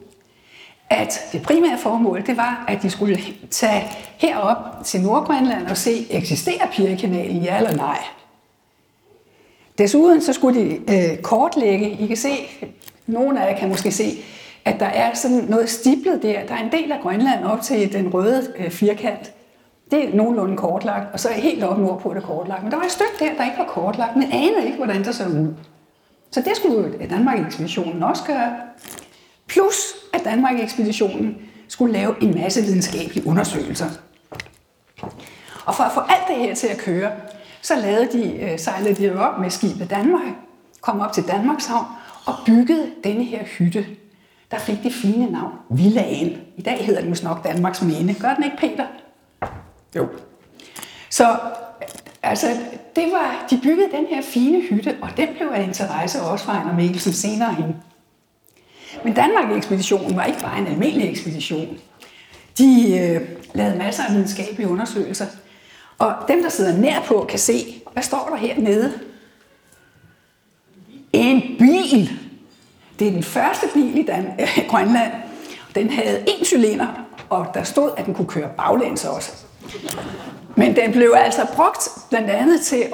at 0.89 1.19
det 1.31 1.41
primære 1.41 1.77
formål, 1.77 2.25
det 2.25 2.37
var, 2.37 2.65
at 2.67 2.81
de 2.81 2.89
skulle 2.89 3.19
tage 3.51 3.83
herop 4.17 4.57
til 4.85 5.01
Nordgrønland 5.01 5.67
og 5.67 5.77
se, 5.77 6.11
eksisterer 6.11 6.67
Pirkanalen, 6.71 7.37
ja 7.37 7.57
eller 7.57 7.75
nej? 7.75 8.03
Desuden 9.77 10.21
så 10.21 10.33
skulle 10.33 10.61
de 10.61 10.75
øh, 10.75 11.17
kortlægge, 11.17 11.91
I 11.91 12.07
kan 12.07 12.17
se, 12.17 12.29
nogle 13.07 13.43
af 13.43 13.51
jer 13.51 13.59
kan 13.59 13.69
måske 13.69 13.91
se, 13.91 14.23
at 14.65 14.79
der 14.79 14.85
er 14.85 15.13
sådan 15.13 15.37
noget 15.37 15.69
stiblet 15.69 16.23
der. 16.23 16.45
Der 16.45 16.53
er 16.53 16.63
en 16.63 16.71
del 16.71 16.91
af 16.91 16.99
Grønland 17.01 17.43
op 17.43 17.61
til 17.61 17.93
den 17.93 18.13
røde 18.13 18.53
øh, 18.57 18.71
firkant. 18.71 19.31
Det 19.93 20.09
er 20.09 20.15
nogenlunde 20.15 20.57
kortlagt, 20.57 21.13
og 21.13 21.19
så 21.19 21.29
er 21.29 21.33
helt 21.33 21.63
op 21.63 21.77
nordpå 21.77 22.09
er 22.09 22.13
det 22.13 22.23
kortlagt. 22.23 22.63
Men 22.63 22.71
der 22.71 22.77
var 22.77 22.85
et 22.85 22.91
stykke 22.91 23.13
der, 23.19 23.35
der 23.37 23.43
ikke 23.43 23.57
var 23.57 23.65
kortlagt, 23.65 24.15
men 24.15 24.31
anede 24.31 24.65
ikke, 24.65 24.77
hvordan 24.77 25.03
det 25.03 25.15
så 25.15 25.25
ud. 25.25 25.53
Så 26.31 26.41
det 26.41 26.55
skulle 26.55 27.07
Danmark-ekspeditionen 27.09 28.03
også 28.03 28.23
gøre. 28.23 28.53
Plus, 29.47 29.75
at 30.13 30.21
Danmark-ekspeditionen 30.23 31.37
skulle 31.67 31.93
lave 31.93 32.23
en 32.23 32.35
masse 32.35 32.61
videnskabelige 32.61 33.27
undersøgelser. 33.27 33.85
Og 35.65 35.75
for 35.75 35.83
at 35.83 35.91
få 35.91 35.99
alt 35.99 36.27
det 36.27 36.35
her 36.35 36.55
til 36.55 36.67
at 36.67 36.77
køre, 36.77 37.11
så 37.61 37.75
lavede 37.75 38.09
de, 38.11 38.39
øh, 38.39 38.59
sejlede 38.59 38.95
de 38.95 39.19
op 39.19 39.39
med 39.39 39.49
skibet 39.49 39.89
Danmark, 39.89 40.21
kom 40.81 40.99
op 40.99 41.11
til 41.11 41.27
Danmarks 41.27 41.65
havn 41.65 41.85
og 42.25 42.33
byggede 42.45 42.91
denne 43.03 43.23
her 43.23 43.43
hytte. 43.43 43.85
Der 44.51 44.57
fik 44.57 44.83
det 44.83 44.93
fine 44.93 45.31
navn 45.31 45.53
Villaen. 45.69 46.37
I 46.57 46.61
dag 46.61 46.85
hedder 46.85 47.01
den 47.01 47.09
måske 47.09 47.25
nok 47.25 47.43
Danmarks 47.43 47.81
Minde. 47.81 48.13
Gør 48.13 48.33
den 48.33 48.43
ikke, 48.43 48.57
Peter? 48.57 48.85
Jo. 49.95 50.07
Så 51.09 51.37
altså, 52.23 52.47
det 52.95 53.11
var, 53.11 53.45
de 53.49 53.59
byggede 53.63 53.91
den 53.91 54.05
her 54.09 54.21
fine 54.21 54.61
hytte, 54.61 54.97
og 55.01 55.09
den 55.17 55.27
blev 55.37 55.47
af 55.53 55.63
interesse 55.63 56.21
også 56.21 56.45
for 56.45 56.51
Ejner 56.51 56.75
Mikkelsen 56.75 57.13
senere 57.13 57.53
hen. 57.53 57.75
Men 59.03 59.13
Danmark-ekspeditionen 59.13 60.15
var 60.15 60.23
ikke 60.23 60.39
bare 60.39 60.57
en 60.59 60.67
almindelig 60.67 61.09
ekspedition. 61.09 61.77
De 62.57 62.97
øh, 62.99 63.21
lavede 63.53 63.77
masser 63.77 64.03
af 64.03 64.13
videnskabelige 64.13 64.67
undersøgelser. 64.67 65.25
Og 65.97 66.13
dem, 66.27 66.41
der 66.43 66.49
sidder 66.49 66.77
nær 66.77 67.01
på, 67.01 67.25
kan 67.29 67.39
se, 67.39 67.81
hvad 67.93 68.03
står 68.03 68.27
der 68.29 68.35
hernede? 68.35 68.93
En 71.13 71.41
bil. 71.59 72.11
Det 72.99 73.07
er 73.07 73.11
den 73.11 73.23
første 73.23 73.67
bil 73.73 73.97
i 73.97 74.03
Dan- 74.03 74.41
øh, 74.41 74.59
Grønland. 74.69 75.11
Den 75.75 75.89
havde 75.89 76.19
en 76.27 76.45
cylinder, 76.45 76.87
og 77.29 77.47
der 77.53 77.63
stod, 77.63 77.91
at 77.97 78.05
den 78.05 78.13
kunne 78.13 78.27
køre 78.27 78.49
baglæns 78.57 79.05
også. 79.05 79.42
Men 80.55 80.75
den 80.75 80.91
blev 80.91 81.13
altså 81.17 81.47
brugt 81.55 81.89
blandt 82.09 82.29
andet 82.29 82.61
til 82.61 82.85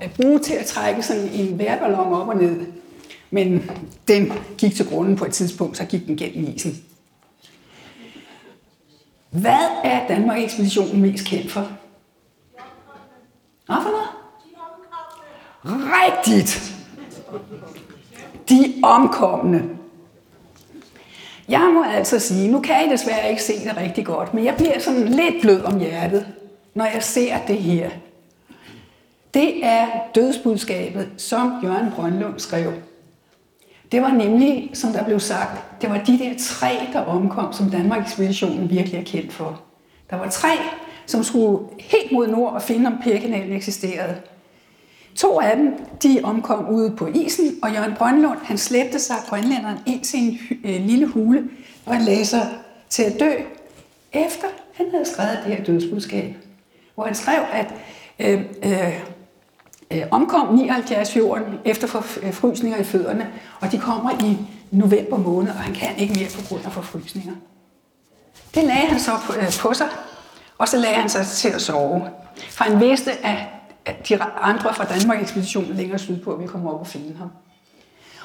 at 0.00 0.12
bruge 0.16 0.38
til 0.38 0.54
at 0.54 0.66
trække 0.66 1.02
sådan 1.02 1.28
en 1.32 1.58
værballon 1.58 2.12
op 2.12 2.28
og 2.28 2.36
ned. 2.36 2.66
Men 3.30 3.70
den 4.08 4.32
gik 4.58 4.74
til 4.74 4.88
grunden 4.88 5.16
på 5.16 5.24
et 5.24 5.32
tidspunkt, 5.32 5.76
så 5.76 5.84
gik 5.84 6.06
den 6.06 6.16
gennem 6.16 6.54
isen. 6.54 6.84
Hvad 9.30 9.66
er 9.84 10.06
Danmark-ekspeditionen 10.08 11.02
mest 11.02 11.26
kendt 11.26 11.52
for? 11.52 11.68
Hvad 13.66 13.76
for 13.82 13.90
noget? 13.90 14.08
Rigtigt! 15.64 16.74
De 18.48 18.74
omkomne. 18.82 19.70
Jeg 21.48 21.70
må 21.74 21.84
altså 21.84 22.18
sige, 22.18 22.50
nu 22.50 22.60
kan 22.60 22.86
I 22.86 22.92
desværre 22.92 23.30
ikke 23.30 23.42
se 23.42 23.52
det 23.64 23.76
rigtig 23.76 24.06
godt, 24.06 24.34
men 24.34 24.44
jeg 24.44 24.54
bliver 24.56 24.78
sådan 24.78 25.08
lidt 25.08 25.34
blød 25.42 25.62
om 25.62 25.78
hjertet, 25.78 26.26
når 26.74 26.84
jeg 26.84 27.02
ser 27.02 27.36
det 27.48 27.56
her. 27.56 27.90
Det 29.34 29.64
er 29.64 29.86
dødsbudskabet, 30.14 31.08
som 31.16 31.60
Jørgen 31.62 31.90
Brøndlund 31.90 32.38
skrev. 32.38 32.72
Det 33.92 34.02
var 34.02 34.12
nemlig, 34.12 34.70
som 34.72 34.92
der 34.92 35.04
blev 35.04 35.20
sagt, 35.20 35.82
det 35.82 35.90
var 35.90 35.98
de 35.98 36.18
der 36.18 36.34
tre, 36.38 36.68
der 36.92 37.00
omkom, 37.00 37.52
som 37.52 37.70
Danmark-ekspeditionen 37.70 38.70
virkelig 38.70 39.00
er 39.00 39.04
kendt 39.04 39.32
for. 39.32 39.60
Der 40.10 40.16
var 40.16 40.28
tre, 40.30 40.48
som 41.06 41.22
skulle 41.22 41.58
helt 41.80 42.12
mod 42.12 42.28
nord 42.28 42.52
og 42.52 42.62
finde, 42.62 42.86
om 42.86 42.98
Pirkanalen 43.02 43.52
eksisterede. 43.52 44.14
To 45.16 45.40
af 45.40 45.56
dem, 45.56 45.74
de 46.02 46.20
omkom 46.24 46.68
ude 46.68 46.90
på 46.90 47.06
isen, 47.06 47.58
og 47.62 47.72
Jørgen 47.72 47.94
Brøndlund, 47.94 48.38
han 48.44 48.58
slæbte 48.58 48.98
sig 48.98 49.16
grønlænderen 49.28 49.78
ind 49.86 50.00
til 50.00 50.18
en 50.20 50.38
øh, 50.64 50.86
lille 50.86 51.06
hule, 51.06 51.44
og 51.86 51.94
han 51.94 52.04
lagde 52.04 52.24
sig 52.24 52.48
til 52.88 53.02
at 53.02 53.20
dø, 53.20 53.32
efter 54.12 54.46
han 54.74 54.86
havde 54.90 55.04
skrevet 55.04 55.38
det 55.46 55.56
her 55.56 55.64
dødsbudskab. 55.64 56.36
Hvor 56.94 57.04
han 57.04 57.14
skrev, 57.14 57.42
at 57.52 57.74
øh, 58.18 58.40
øh, 58.64 59.00
øh, 59.90 60.02
omkom 60.10 60.54
79 60.54 61.16
jorden 61.16 61.44
efter 61.64 61.86
forfrysninger 61.86 62.78
øh, 62.78 62.84
i 62.84 62.88
fødderne, 62.88 63.32
og 63.60 63.72
de 63.72 63.78
kommer 63.78 64.10
i 64.10 64.36
november 64.70 65.16
måned, 65.16 65.50
og 65.50 65.58
han 65.58 65.74
kan 65.74 65.88
ikke 65.98 66.14
mere 66.14 66.28
på 66.34 66.48
grund 66.48 66.64
af 66.64 66.72
forfrysninger. 66.72 67.34
Det 68.54 68.64
lagde 68.64 68.86
han 68.86 69.00
så 69.00 69.10
på, 69.26 69.32
øh, 69.32 69.58
på 69.60 69.74
sig, 69.74 69.88
og 70.58 70.68
så 70.68 70.76
lagde 70.76 70.96
han 70.96 71.08
sig 71.08 71.26
til 71.26 71.48
at 71.48 71.60
sove. 71.60 72.08
For 72.50 72.64
han 72.64 72.80
vidste, 72.80 73.12
at 73.26 73.36
de 74.08 74.22
andre 74.22 74.74
fra 74.74 74.84
Danmark-ekspeditionen 74.84 75.76
længere 75.76 75.98
sydpå 75.98 76.36
ville 76.36 76.48
komme 76.48 76.70
op 76.70 76.80
og 76.80 76.86
finde 76.86 77.16
ham. 77.18 77.30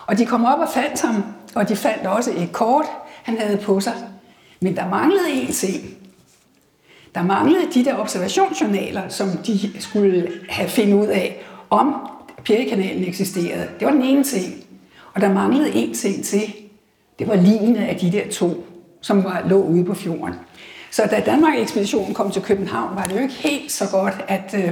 Og 0.05 0.17
de 0.17 0.25
kom 0.25 0.45
op 0.45 0.59
og 0.59 0.69
fandt 0.73 1.01
ham, 1.01 1.23
og 1.55 1.69
de 1.69 1.75
fandt 1.75 2.07
også 2.07 2.31
et 2.31 2.51
kort, 2.51 2.85
han 3.23 3.37
havde 3.37 3.57
på 3.57 3.79
sig. 3.79 3.93
Men 4.59 4.75
der 4.75 4.89
manglede 4.89 5.31
en 5.31 5.51
ting. 5.51 5.83
Der 7.15 7.23
manglede 7.23 7.71
de 7.73 7.85
der 7.85 7.97
observationsjournaler, 7.99 9.09
som 9.09 9.29
de 9.29 9.81
skulle 9.81 10.31
have 10.49 10.69
finde 10.69 10.95
ud 10.95 11.07
af, 11.07 11.41
om 11.69 11.95
Pjerrekanalen 12.45 13.03
eksisterede. 13.03 13.69
Det 13.79 13.85
var 13.85 13.91
den 13.91 14.01
ene 14.01 14.23
ting. 14.23 14.53
Og 15.13 15.21
der 15.21 15.33
manglede 15.33 15.73
en 15.73 15.93
ting 15.93 16.25
til. 16.25 16.53
Det 17.19 17.27
var 17.27 17.35
lignende 17.35 17.79
af 17.79 17.95
de 17.95 18.11
der 18.11 18.29
to, 18.31 18.65
som 19.01 19.23
var, 19.23 19.43
lå 19.47 19.63
ude 19.63 19.85
på 19.85 19.93
fjorden. 19.93 20.35
Så 20.91 21.07
da 21.11 21.19
Danmark-ekspeditionen 21.25 22.13
kom 22.13 22.31
til 22.31 22.41
København, 22.41 22.95
var 22.95 23.03
det 23.03 23.15
jo 23.15 23.21
ikke 23.21 23.33
helt 23.33 23.71
så 23.71 23.89
godt, 23.91 24.25
at... 24.27 24.55
Øh, 24.57 24.71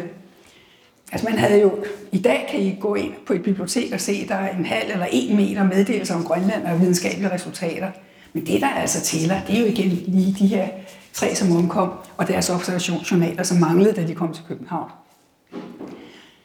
Altså 1.11 1.29
man 1.29 1.39
havde 1.39 1.61
jo... 1.61 1.71
I 2.11 2.19
dag 2.19 2.47
kan 2.51 2.59
I 2.59 2.77
gå 2.79 2.95
ind 2.95 3.13
på 3.27 3.33
et 3.33 3.43
bibliotek 3.43 3.93
og 3.93 3.99
se, 3.99 4.27
der 4.27 4.35
er 4.35 4.57
en 4.57 4.65
halv 4.65 4.91
eller 4.91 5.05
en 5.11 5.35
meter 5.35 5.63
meddelelse 5.63 6.13
om 6.13 6.23
Grønland 6.23 6.65
og 6.65 6.81
videnskabelige 6.81 7.33
resultater. 7.33 7.91
Men 8.33 8.45
det, 8.45 8.61
der 8.61 8.67
altså 8.67 9.01
tæller, 9.01 9.41
det 9.47 9.55
er 9.55 9.59
jo 9.59 9.65
igen 9.65 9.89
lige 9.89 10.35
de 10.39 10.47
her 10.47 10.67
tre, 11.13 11.35
som 11.35 11.55
omkom, 11.55 11.89
og 12.17 12.27
deres 12.27 12.49
observationsjournaler, 12.49 13.43
som 13.43 13.57
manglede, 13.57 13.93
da 13.93 14.07
de 14.07 14.15
kom 14.15 14.33
til 14.33 14.43
København. 14.47 14.91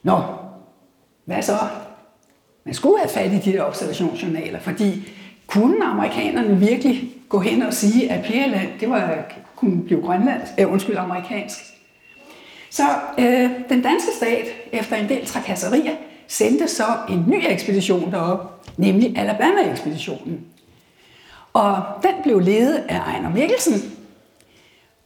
Nå, 0.02 0.22
hvad 1.24 1.42
så? 1.42 1.58
Man 2.64 2.74
skulle 2.74 2.98
have 2.98 3.08
fat 3.08 3.32
i 3.32 3.50
de 3.50 3.56
der 3.56 3.62
observationsjournaler, 3.62 4.60
fordi 4.60 5.12
kunne 5.46 5.84
amerikanerne 5.84 6.58
virkelig 6.58 7.10
gå 7.28 7.40
hen 7.40 7.62
og 7.62 7.74
sige, 7.74 8.10
at 8.10 8.24
Pærland, 8.24 8.68
det 8.80 8.90
var, 8.90 9.24
kunne 9.56 9.82
blive 9.82 10.00
Grønland, 10.00 10.42
øh, 10.58 10.72
undskyld, 10.72 10.96
amerikansk. 10.96 11.58
Så 12.72 12.82
øh, 13.18 13.50
den 13.68 13.82
danske 13.82 14.10
stat, 14.16 14.46
efter 14.72 14.96
en 14.96 15.08
del 15.08 15.26
trakasserier, 15.26 15.96
sendte 16.28 16.68
så 16.68 16.84
en 17.08 17.24
ny 17.26 17.44
ekspedition 17.48 18.12
derop, 18.12 18.66
nemlig 18.76 19.18
Alabama-ekspeditionen. 19.18 20.40
Og 21.52 21.82
den 22.02 22.14
blev 22.22 22.38
ledet 22.38 22.84
af 22.88 22.98
Ejner 22.98 23.30
Mikkelsen, 23.30 23.92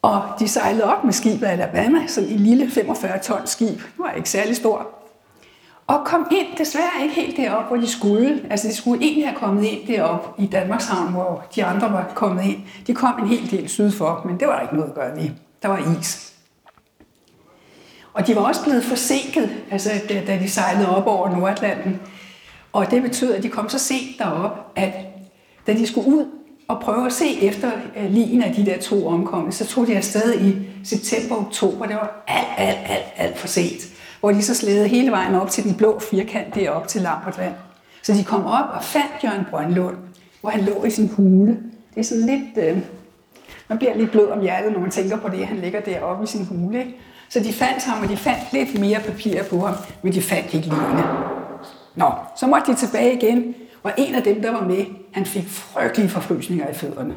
og 0.03 0.23
de 0.39 0.49
sejlede 0.49 0.85
op 0.85 1.05
med 1.05 1.13
skibet 1.13 1.47
Alabama, 1.47 2.07
sådan 2.07 2.29
en 2.29 2.39
lille 2.39 2.71
45 2.71 3.19
ton 3.19 3.47
skib. 3.47 3.69
Det 3.69 3.99
var 3.99 4.13
ikke 4.13 4.31
særlig 4.31 4.57
stor. 4.57 4.89
Og 5.87 6.05
kom 6.05 6.27
ind, 6.33 6.47
desværre 6.59 7.03
ikke 7.03 7.15
helt 7.15 7.37
derop, 7.37 7.69
hvor 7.69 7.77
de 7.77 7.91
skulle. 7.91 8.43
Altså, 8.51 8.69
de 8.69 8.75
skulle 8.75 9.03
egentlig 9.03 9.27
have 9.27 9.39
kommet 9.39 9.65
ind 9.65 9.87
derop 9.87 10.35
i 10.39 10.47
Danmarkshavn, 10.47 11.13
hvor 11.13 11.45
de 11.55 11.65
andre 11.65 11.93
var 11.93 12.13
kommet 12.15 12.45
ind. 12.45 12.59
De 12.87 12.95
kom 12.95 13.23
en 13.23 13.29
hel 13.29 13.51
del 13.51 13.69
syd 13.69 13.91
for, 13.91 14.23
men 14.27 14.41
det 14.41 14.49
var 14.49 14.61
ikke 14.61 14.75
noget 14.75 14.89
at 14.89 14.95
gøre 14.95 15.17
ved. 15.17 15.31
Der 15.63 15.69
var 15.69 15.99
is. 16.01 16.36
Og 18.17 18.27
de 18.27 18.37
var 18.37 18.43
også 18.43 18.65
blevet 18.65 18.85
forsinket, 18.85 19.51
altså, 19.71 19.91
da, 20.09 20.39
de 20.43 20.51
sejlede 20.51 20.97
op 20.97 21.07
over 21.07 21.31
Nordatlanten. 21.31 22.01
Og 22.73 22.91
det 22.91 23.03
betød, 23.03 23.35
at 23.35 23.43
de 23.43 23.49
kom 23.49 23.69
så 23.69 23.79
sent 23.79 24.19
derop, 24.19 24.73
at 24.77 24.93
da 25.67 25.73
de 25.73 25.87
skulle 25.87 26.09
ud 26.09 26.27
og 26.69 26.81
prøve 26.81 27.07
at 27.07 27.13
se 27.13 27.43
efter 27.43 27.71
øh, 27.97 28.11
ligen 28.11 28.43
af 28.43 28.55
de 28.55 28.67
der 28.67 28.79
to 28.79 29.07
omkomne, 29.07 29.53
så 29.53 29.67
tog 29.67 29.87
de 29.87 29.97
afsted 29.97 30.41
i 30.41 30.57
september-oktober. 30.85 31.87
Det 31.87 31.97
var 31.97 32.25
alt, 32.27 32.47
alt, 32.57 32.79
alt, 32.89 33.05
alt 33.17 33.39
for 33.39 33.49
sent 33.49 33.97
hvor 34.21 34.33
de 34.33 34.43
så 34.43 34.55
slædede 34.55 34.89
hele 34.89 35.11
vejen 35.11 35.35
op 35.35 35.51
til 35.51 35.65
den 35.65 35.75
blå 35.75 35.99
firkant 35.99 36.55
derop 36.55 36.89
til 36.89 37.03
Lambertland. 37.03 37.55
Så 38.03 38.13
de 38.13 38.25
kom 38.25 38.47
op 38.47 38.69
og 38.75 38.85
fandt 38.85 39.25
Jørgen 39.25 39.47
Brøndlund, 39.51 39.97
hvor 40.41 40.51
han 40.51 40.61
lå 40.61 40.85
i 40.85 40.91
sin 40.91 41.09
hule. 41.17 41.59
Det 41.95 42.01
er 42.01 42.03
sådan 42.03 42.27
lidt... 42.27 42.67
Øh, 42.69 42.79
man 43.69 43.79
bliver 43.79 43.97
lidt 43.97 44.11
blød 44.11 44.29
om 44.29 44.41
hjertet, 44.41 44.73
når 44.73 44.81
man 44.81 44.91
tænker 44.91 45.17
på 45.17 45.29
det, 45.29 45.47
han 45.47 45.57
ligger 45.57 45.81
deroppe 45.81 46.25
i 46.25 46.27
sin 46.27 46.45
hule. 46.45 46.79
Ikke? 46.79 46.97
Så 47.29 47.41
de 47.41 47.53
fandt 47.53 47.85
ham, 47.85 48.03
og 48.03 48.09
de 48.09 48.17
fandt 48.17 48.53
lidt 48.53 48.81
mere 48.81 49.01
papir 49.01 49.43
på 49.43 49.67
ham, 49.67 49.75
men 50.03 50.13
de 50.13 50.23
fandt 50.23 50.55
ikke 50.55 50.67
lignende. 50.67 51.05
Nå, 51.95 52.13
så 52.37 52.47
måtte 52.47 52.73
de 52.73 52.77
tilbage 52.77 53.17
igen, 53.17 53.55
og 53.83 53.93
en 53.99 54.15
af 54.15 54.23
dem, 54.23 54.43
der 54.43 54.51
var 54.51 54.65
med, 54.65 54.85
han 55.13 55.27
fik 55.27 55.49
frygtelige 55.49 56.09
forfrysninger 56.09 56.71
i 56.71 56.75
fødderne. 56.75 57.17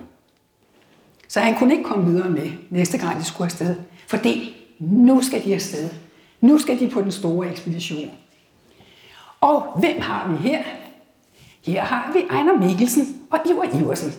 Så 1.28 1.40
han 1.40 1.56
kunne 1.56 1.74
ikke 1.74 1.84
komme 1.84 2.06
videre 2.06 2.30
med 2.30 2.52
næste 2.70 2.98
gang, 2.98 3.20
de 3.20 3.26
skulle 3.26 3.46
afsted. 3.46 3.76
For 4.08 4.18
det, 4.18 4.42
nu 4.80 5.22
skal 5.22 5.44
de 5.44 5.54
afsted. 5.54 5.90
Nu 6.42 6.58
skal 6.58 6.80
de 6.80 6.90
på 6.90 7.02
den 7.02 7.12
store 7.12 7.52
ekspedition. 7.52 8.12
Og 9.42 9.80
hvem 9.80 10.02
har 10.02 10.28
vi 10.32 10.50
her? 10.50 10.64
Her 11.66 11.82
har 11.82 12.12
vi 12.14 12.20
Ejner 12.30 12.58
Mikkelsen 12.58 13.22
og 13.32 13.40
Ivar 13.46 13.80
Iversen. 13.80 14.14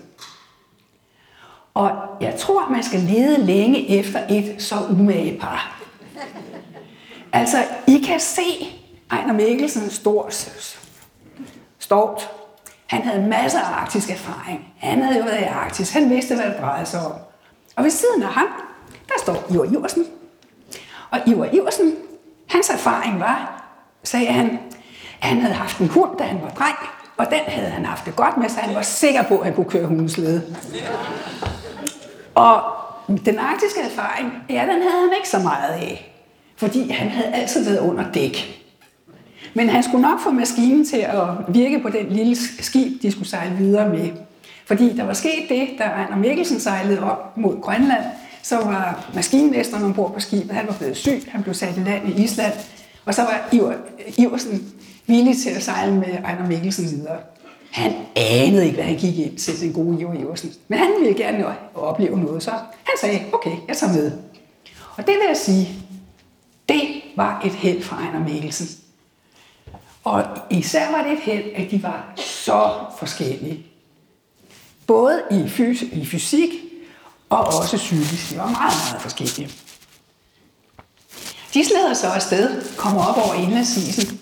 Og 1.75 1.91
jeg 2.21 2.35
tror, 2.39 2.69
man 2.71 2.83
skal 2.83 3.01
lede 3.01 3.47
længe 3.47 3.89
efter 3.99 4.21
et 4.31 4.63
så 4.63 4.75
umage 4.91 5.39
par. 5.41 5.80
Altså, 7.33 7.65
I 7.87 8.05
kan 8.07 8.21
se 8.21 8.43
Ejner 9.11 9.33
Mikkelsen 9.33 9.91
stor 9.91 10.31
stort. 11.79 12.31
Han 12.87 13.03
havde 13.03 13.29
masser 13.29 13.61
af 13.61 13.81
arktisk 13.83 14.11
erfaring. 14.11 14.75
Han 14.79 15.03
havde 15.03 15.19
jo 15.19 15.25
været 15.25 15.41
i 15.41 15.45
Arktis. 15.45 15.93
Han 15.93 16.11
vidste, 16.11 16.35
hvad 16.35 16.45
det 16.45 16.57
drejede 16.61 16.87
sig 16.87 17.07
om. 17.07 17.13
Og 17.77 17.85
ved 17.85 17.91
siden 17.91 18.23
af 18.23 18.29
ham, 18.29 18.47
der 19.09 19.15
står 19.19 19.45
Ivar 19.51 19.65
Iversen. 19.65 20.07
Og 21.11 21.19
Ivar 21.27 21.49
Iversen, 21.53 21.95
hans 22.49 22.71
erfaring 22.71 23.21
var, 23.21 23.65
sagde 24.05 24.27
han, 24.27 24.59
at 25.21 25.29
han 25.29 25.41
havde 25.41 25.55
haft 25.55 25.79
en 25.79 25.89
hund, 25.89 26.19
da 26.19 26.25
han 26.25 26.43
var 26.43 26.49
dreng, 26.49 26.77
og 27.17 27.27
den 27.31 27.41
havde 27.47 27.71
han 27.71 27.85
haft 27.85 28.05
det 28.07 28.17
godt 28.17 28.37
med, 28.37 28.49
så 28.49 28.61
han 28.61 28.75
var 28.75 28.83
sikker 28.83 29.23
på, 29.23 29.39
at 29.39 29.45
han 29.45 29.55
kunne 29.55 29.71
køre 29.71 29.87
hundeslede. 29.87 30.57
Og 32.35 32.63
den 33.25 33.39
arktiske 33.39 33.81
erfaring, 33.81 34.33
ja, 34.49 34.61
den 34.61 34.83
havde 34.83 35.01
han 35.01 35.13
ikke 35.17 35.29
så 35.29 35.39
meget 35.39 35.73
af, 35.73 36.10
fordi 36.61 36.91
han 36.91 37.09
havde 37.09 37.35
altid 37.35 37.65
været 37.65 37.79
under 37.79 38.13
dæk. 38.13 38.63
Men 39.55 39.69
han 39.69 39.83
skulle 39.83 40.03
nok 40.03 40.21
få 40.21 40.31
maskinen 40.31 40.87
til 40.87 40.97
at 40.97 41.25
virke 41.49 41.79
på 41.79 41.89
den 41.89 42.07
lille 42.09 42.37
skib, 42.61 43.03
de 43.03 43.11
skulle 43.11 43.29
sejle 43.29 43.57
videre 43.57 43.89
med. 43.89 44.11
Fordi 44.67 44.97
der 44.97 45.05
var 45.05 45.13
sket 45.13 45.49
det, 45.49 45.69
da 45.79 45.85
Ejner 45.85 46.17
Mikkelsen 46.17 46.61
sejlede 46.61 47.03
op 47.03 47.37
mod 47.37 47.61
Grønland, 47.61 48.05
så 48.43 48.57
var 48.57 49.11
maskinmesteren 49.15 49.85
ombord 49.85 50.15
på 50.15 50.21
skibet, 50.21 50.51
han 50.51 50.67
var 50.67 50.75
blevet 50.75 50.97
syg, 50.97 51.23
han 51.29 51.43
blev 51.43 51.55
sat 51.55 51.77
i 51.77 51.81
land 51.81 52.09
i 52.09 52.23
Island, 52.23 52.53
og 53.05 53.15
så 53.15 53.23
var 53.23 53.49
Iver, 53.53 53.73
Iversen 54.19 54.73
villig 55.07 55.37
til 55.39 55.51
at 55.51 55.63
sejle 55.63 55.95
med 55.95 56.09
Ejner 56.25 56.47
Mikkelsen 56.49 56.85
videre. 56.85 57.19
Han 57.71 57.93
anede 58.17 58.65
ikke, 58.65 58.75
hvad 58.75 58.85
han 58.85 58.97
gik 58.97 59.19
ind 59.19 59.37
til, 59.37 59.59
sin 59.59 59.73
gode 59.73 60.01
Iver 60.01 60.15
Iversen. 60.15 60.51
Men 60.69 60.79
han 60.79 60.89
ville 61.01 61.15
gerne 61.15 61.45
opleve 61.75 62.21
noget, 62.21 62.43
så 62.43 62.51
han 62.51 62.95
sagde, 63.01 63.21
okay, 63.33 63.53
jeg 63.69 63.77
tager 63.77 63.93
med. 63.93 64.13
Og 64.97 65.07
det 65.07 65.15
vil 65.15 65.27
jeg 65.29 65.37
sige, 65.37 65.69
det 66.71 67.03
var 67.17 67.43
et 67.45 67.53
held 67.53 67.83
for 67.83 67.97
Ejner 67.97 68.19
Mikkelsen. 68.19 68.69
Og 70.05 70.25
især 70.51 70.91
var 70.91 71.03
det 71.03 71.13
et 71.13 71.19
held, 71.19 71.45
at 71.55 71.71
de 71.71 71.83
var 71.83 72.13
så 72.17 72.71
forskellige. 72.99 73.67
Både 74.87 75.23
i, 75.31 75.49
fys- 75.49 75.99
i 75.99 76.07
fysik 76.07 76.51
og 77.29 77.39
også 77.47 77.77
psykisk. 77.77 78.31
De 78.31 78.37
var 78.37 78.51
meget, 78.51 78.75
meget 78.91 79.03
forskellige. 79.03 79.51
De 81.55 81.65
slæder 81.65 81.95
så 81.95 82.07
afsted, 82.07 82.77
kommer 82.77 83.07
op 83.07 83.17
over 83.17 83.35
indlandsisen, 83.35 84.21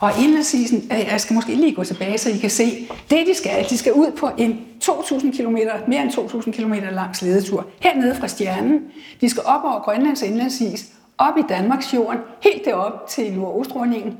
og 0.00 0.12
indlandsisen, 0.20 0.88
øh, 0.92 0.98
jeg 0.98 1.20
skal 1.20 1.34
måske 1.34 1.54
lige 1.54 1.74
gå 1.74 1.84
tilbage, 1.84 2.18
så 2.18 2.30
I 2.30 2.38
kan 2.38 2.50
se, 2.50 2.88
det 3.10 3.26
de 3.26 3.34
skal, 3.34 3.66
de 3.70 3.78
skal 3.78 3.92
ud 3.92 4.12
på 4.12 4.30
en 4.38 4.66
2.000 4.84 5.36
km, 5.36 5.56
mere 5.88 6.02
end 6.02 6.10
2.000 6.10 6.50
km 6.50 6.72
lang 6.72 7.16
slædetur, 7.16 7.66
hernede 7.80 8.16
fra 8.16 8.28
Stjernen. 8.28 8.80
De 9.20 9.28
skal 9.28 9.42
op 9.46 9.64
over 9.64 9.80
Grønlands 9.80 10.22
indlandsis, 10.22 10.86
op 11.18 11.38
i 11.38 11.42
Danmarks 11.48 11.94
jorden, 11.94 12.20
helt 12.42 12.64
derop 12.64 13.08
til 13.08 13.32
Nordøstrundingen, 13.32 14.18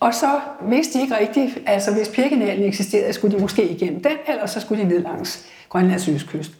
og 0.00 0.14
så 0.14 0.40
vidste 0.68 0.98
de 0.98 1.02
ikke 1.02 1.18
rigtigt, 1.18 1.58
altså 1.66 1.92
hvis 1.92 2.08
Pirkenalen 2.08 2.64
eksisterede, 2.64 3.12
skulle 3.12 3.36
de 3.36 3.42
måske 3.42 3.68
igennem 3.68 4.02
den, 4.02 4.12
eller 4.28 4.46
så 4.46 4.60
skulle 4.60 4.82
de 4.82 4.88
ned 4.88 5.02
langs 5.02 5.46
Grønlands 5.68 6.08
østkyst. 6.08 6.50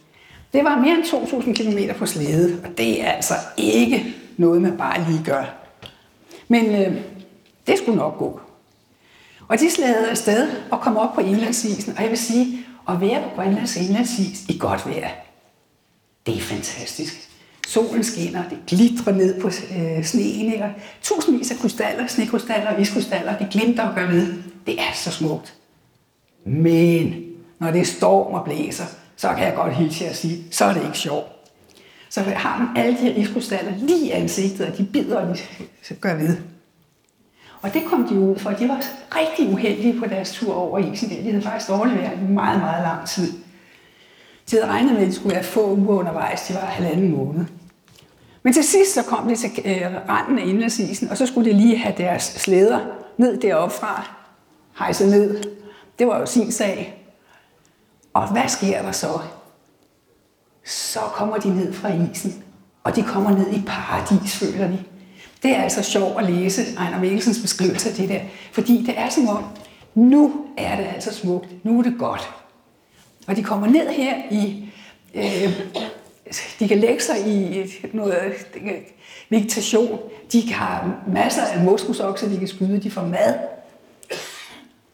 Det 0.53 0.63
var 0.63 0.75
mere 0.75 0.95
end 0.95 1.03
2.000 1.03 1.53
km 1.53 1.99
på 1.99 2.05
slæde, 2.05 2.61
og 2.63 2.77
det 2.77 3.03
er 3.03 3.11
altså 3.11 3.33
ikke 3.57 4.15
noget, 4.37 4.61
man 4.61 4.77
bare 4.77 5.03
lige 5.09 5.23
gør. 5.25 5.43
Men 6.47 6.65
øh, 6.65 6.95
det 7.67 7.77
skulle 7.77 7.97
nok 7.97 8.17
gå. 8.17 8.39
Og 9.47 9.59
de 9.59 9.71
slædede 9.71 10.09
afsted 10.09 10.49
og 10.71 10.81
kom 10.81 10.97
op 10.97 11.13
på 11.13 11.21
indlandsisen, 11.21 11.93
og 11.97 12.01
jeg 12.01 12.09
vil 12.09 12.17
sige, 12.17 12.65
at 12.89 13.01
være 13.01 13.23
på 13.23 13.29
Grønlands 13.35 13.75
indlandsis 13.75 14.45
i 14.49 14.57
godt 14.59 14.87
vejr, 14.87 15.09
det 16.25 16.37
er 16.37 16.41
fantastisk. 16.41 17.28
Solen 17.69 18.03
skinner, 18.03 18.49
det 18.49 18.57
glitrer 18.67 19.13
ned 19.13 19.41
på 19.41 19.47
øh, 19.47 20.03
sneen, 20.03 20.53
ikke? 20.53 20.75
tusindvis 21.01 21.51
af 21.51 21.57
krystaller, 21.57 22.07
snekrystaller 22.07 22.73
og 22.73 22.81
iskrystaller, 22.81 23.37
det 23.37 23.49
glimter 23.51 23.83
og 23.83 23.95
gør 23.95 24.07
ved. 24.07 24.33
Det 24.65 24.79
er 24.79 24.93
så 24.95 25.11
smukt. 25.11 25.53
Men 26.45 27.15
når 27.59 27.71
det 27.71 27.87
storm 27.87 28.33
og 28.33 28.45
blæser, 28.45 28.83
så 29.17 29.33
kan 29.33 29.45
jeg 29.45 29.55
godt 29.55 29.75
hilse 29.75 30.03
jer 30.03 30.09
at 30.09 30.15
sige, 30.15 30.43
så 30.51 30.65
er 30.65 30.73
det 30.73 30.85
ikke 30.85 30.97
sjovt. 30.97 31.27
Så 32.09 32.21
har 32.21 32.59
man 32.59 32.85
alle 32.85 32.97
de 32.97 33.01
her 33.01 33.15
iskrystaller 33.15 33.71
lige 33.77 34.07
i 34.07 34.11
ansigtet, 34.11 34.67
og 34.67 34.77
de 34.77 34.85
bider 34.85 35.17
og 35.17 35.37
de 35.89 35.93
gør 36.01 36.15
ved. 36.15 36.37
Og 37.61 37.73
det 37.73 37.81
kom 37.85 38.07
de 38.07 38.19
ud 38.19 38.39
for. 38.39 38.49
De 38.49 38.67
var 38.67 38.85
rigtig 39.15 39.49
uheldige 39.53 39.99
på 39.99 40.05
deres 40.05 40.31
tur 40.31 40.53
over 40.53 40.79
isen. 40.79 41.09
De 41.09 41.31
havde 41.31 41.41
faktisk 41.41 41.69
dårligt 41.69 41.97
vejr 41.97 42.11
i 42.11 42.31
meget, 42.31 42.59
meget 42.59 42.83
lang 42.83 43.07
tid. 43.07 43.31
De 44.51 44.55
havde 44.55 44.67
regnet 44.67 44.93
med, 44.93 45.01
at 45.01 45.07
de 45.07 45.13
skulle 45.13 45.35
være 45.35 45.43
få 45.43 45.75
uger 45.75 45.99
undervejs. 45.99 46.47
De 46.47 46.53
var 46.53 46.65
halvanden 46.65 47.11
måned. 47.11 47.45
Men 48.43 48.53
til 48.53 48.63
sidst 48.63 48.93
så 48.93 49.03
kom 49.03 49.27
de 49.27 49.35
til 49.35 49.49
øh, 49.65 50.09
randen 50.09 50.39
af 50.39 50.45
indlandsisen, 50.45 51.09
og 51.09 51.17
så 51.17 51.25
skulle 51.25 51.51
de 51.51 51.57
lige 51.57 51.77
have 51.77 51.95
deres 51.97 52.23
slæder 52.23 52.79
ned 53.17 53.41
deroppe 53.41 53.75
fra, 53.75 54.09
hejse 54.79 55.07
ned. 55.07 55.43
Det 55.99 56.07
var 56.07 56.19
jo 56.19 56.25
sin 56.25 56.51
sag. 56.51 57.05
Og 58.13 58.31
hvad 58.31 58.47
sker 58.47 58.81
der 58.81 58.91
så? 58.91 59.19
Så 60.65 60.99
kommer 60.99 61.37
de 61.37 61.49
ned 61.49 61.73
fra 61.73 61.89
isen, 61.89 62.43
og 62.83 62.95
de 62.95 63.03
kommer 63.03 63.31
ned 63.31 63.53
i 63.53 63.63
paradis, 63.67 64.35
føler 64.35 64.67
de. 64.67 64.83
Det 65.43 65.51
er 65.51 65.61
altså 65.61 65.83
sjovt 65.83 66.19
at 66.19 66.31
læse 66.31 66.61
Ejner 66.77 66.99
Mikkelsens 66.99 67.39
beskrivelse 67.41 67.89
af 67.89 67.95
det 67.95 68.09
der, 68.09 68.19
fordi 68.51 68.83
det 68.85 68.99
er 68.99 69.09
som 69.09 69.27
om, 69.27 69.45
nu 69.95 70.45
er 70.57 70.75
det 70.75 70.85
altså 70.93 71.13
smukt, 71.13 71.65
nu 71.65 71.79
er 71.79 71.83
det 71.83 71.95
godt. 71.99 72.29
Og 73.27 73.35
de 73.35 73.43
kommer 73.43 73.67
ned 73.67 73.89
her 73.89 74.15
i 74.31 74.69
øh, 75.15 75.59
de 76.59 76.67
kan 76.67 76.79
lægge 76.79 77.03
sig 77.03 77.27
i 77.27 77.65
noget 77.93 78.33
vegetation. 79.29 79.99
De 80.31 80.53
har 80.53 81.03
masser 81.07 81.41
af 81.41 81.63
moskusokser, 81.63 82.29
de 82.29 82.37
kan 82.37 82.47
skyde, 82.47 82.79
de 82.79 82.91
får 82.91 83.03
mad. 83.03 83.39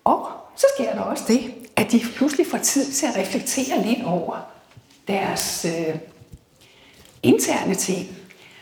Og 0.03 0.27
så 0.55 0.67
sker 0.75 0.93
der 0.93 1.01
også 1.01 1.23
det, 1.27 1.53
at 1.75 1.91
de 1.91 1.99
pludselig 2.15 2.47
får 2.47 2.57
tid 2.57 2.91
til 2.91 3.05
at 3.05 3.17
reflektere 3.17 3.81
lidt 3.85 4.03
over 4.05 4.47
deres 5.07 5.65
øh, 5.65 5.95
interne 7.23 7.75
ting. 7.75 8.07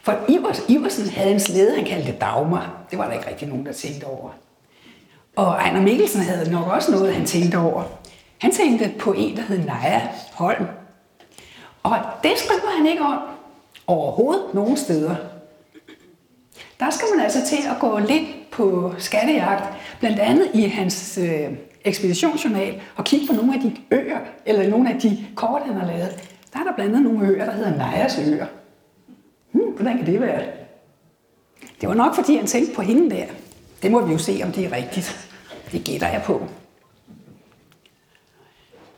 For 0.03 0.25
Ivers, 0.29 0.61
Iversen 0.67 1.09
havde 1.09 1.31
en 1.31 1.39
slede, 1.39 1.75
han 1.75 1.85
kaldte 1.85 2.11
Dagmar. 2.11 2.77
Det 2.91 2.99
var 2.99 3.05
der 3.07 3.13
ikke 3.13 3.29
rigtig 3.29 3.47
nogen, 3.47 3.65
der 3.65 3.73
tænkte 3.73 4.05
over. 4.05 4.29
Og 5.35 5.53
Ejner 5.53 5.81
Mikkelsen 5.81 6.21
havde 6.21 6.51
nok 6.51 6.67
også 6.67 6.91
noget, 6.91 7.15
han 7.15 7.25
tænkte 7.25 7.57
over. 7.57 7.83
Han 8.37 8.51
tænkte 8.51 8.93
på 8.99 9.13
en, 9.13 9.37
der 9.37 9.41
hed 9.41 9.65
Naja 9.65 10.01
Holm, 10.33 10.65
og 11.83 11.97
det 12.23 12.31
skriver 12.37 12.77
han 12.77 12.85
ikke 12.85 13.03
om 13.03 13.19
overhovedet 13.87 14.53
nogen 14.53 14.77
steder. 14.77 15.15
Der 16.79 16.89
skal 16.89 17.07
man 17.15 17.23
altså 17.23 17.45
til 17.45 17.57
at 17.69 17.79
gå 17.79 17.99
lidt 17.99 18.51
på 18.51 18.93
skattejagt, 18.97 19.63
blandt 19.99 20.19
andet 20.19 20.47
i 20.53 20.61
hans 20.61 21.19
øh, 21.21 21.49
ekspeditionsjournal, 21.85 22.81
og 22.95 23.05
kigge 23.05 23.27
på 23.27 23.33
nogle 23.33 23.53
af 23.53 23.61
de 23.61 23.75
øer, 23.91 24.19
eller 24.45 24.69
nogle 24.69 24.93
af 24.93 25.01
de 25.01 25.25
kort, 25.35 25.61
han 25.65 25.75
har 25.75 25.87
lavet. 25.87 26.29
Der 26.53 26.59
er 26.59 26.63
der 26.63 26.73
blandt 26.75 26.95
andet 26.95 27.11
nogle 27.11 27.27
øer, 27.27 27.45
der 27.45 27.51
hedder 27.51 27.77
Najas 27.77 28.19
øer. 28.19 28.45
Hmm, 29.51 29.71
hvordan 29.71 29.97
kan 29.97 30.05
det 30.05 30.21
være? 30.21 30.43
Det 31.81 31.89
var 31.89 31.95
nok, 31.95 32.15
fordi 32.15 32.35
han 32.35 32.47
tænkte 32.47 32.75
på 32.75 32.81
hende 32.81 33.15
der. 33.15 33.25
Det 33.81 33.91
må 33.91 34.01
vi 34.01 34.11
jo 34.11 34.17
se, 34.17 34.41
om 34.43 34.51
det 34.51 34.65
er 34.65 34.71
rigtigt. 34.71 35.29
Det 35.71 35.83
gætter 35.83 36.07
jeg 36.07 36.21
på. 36.25 36.47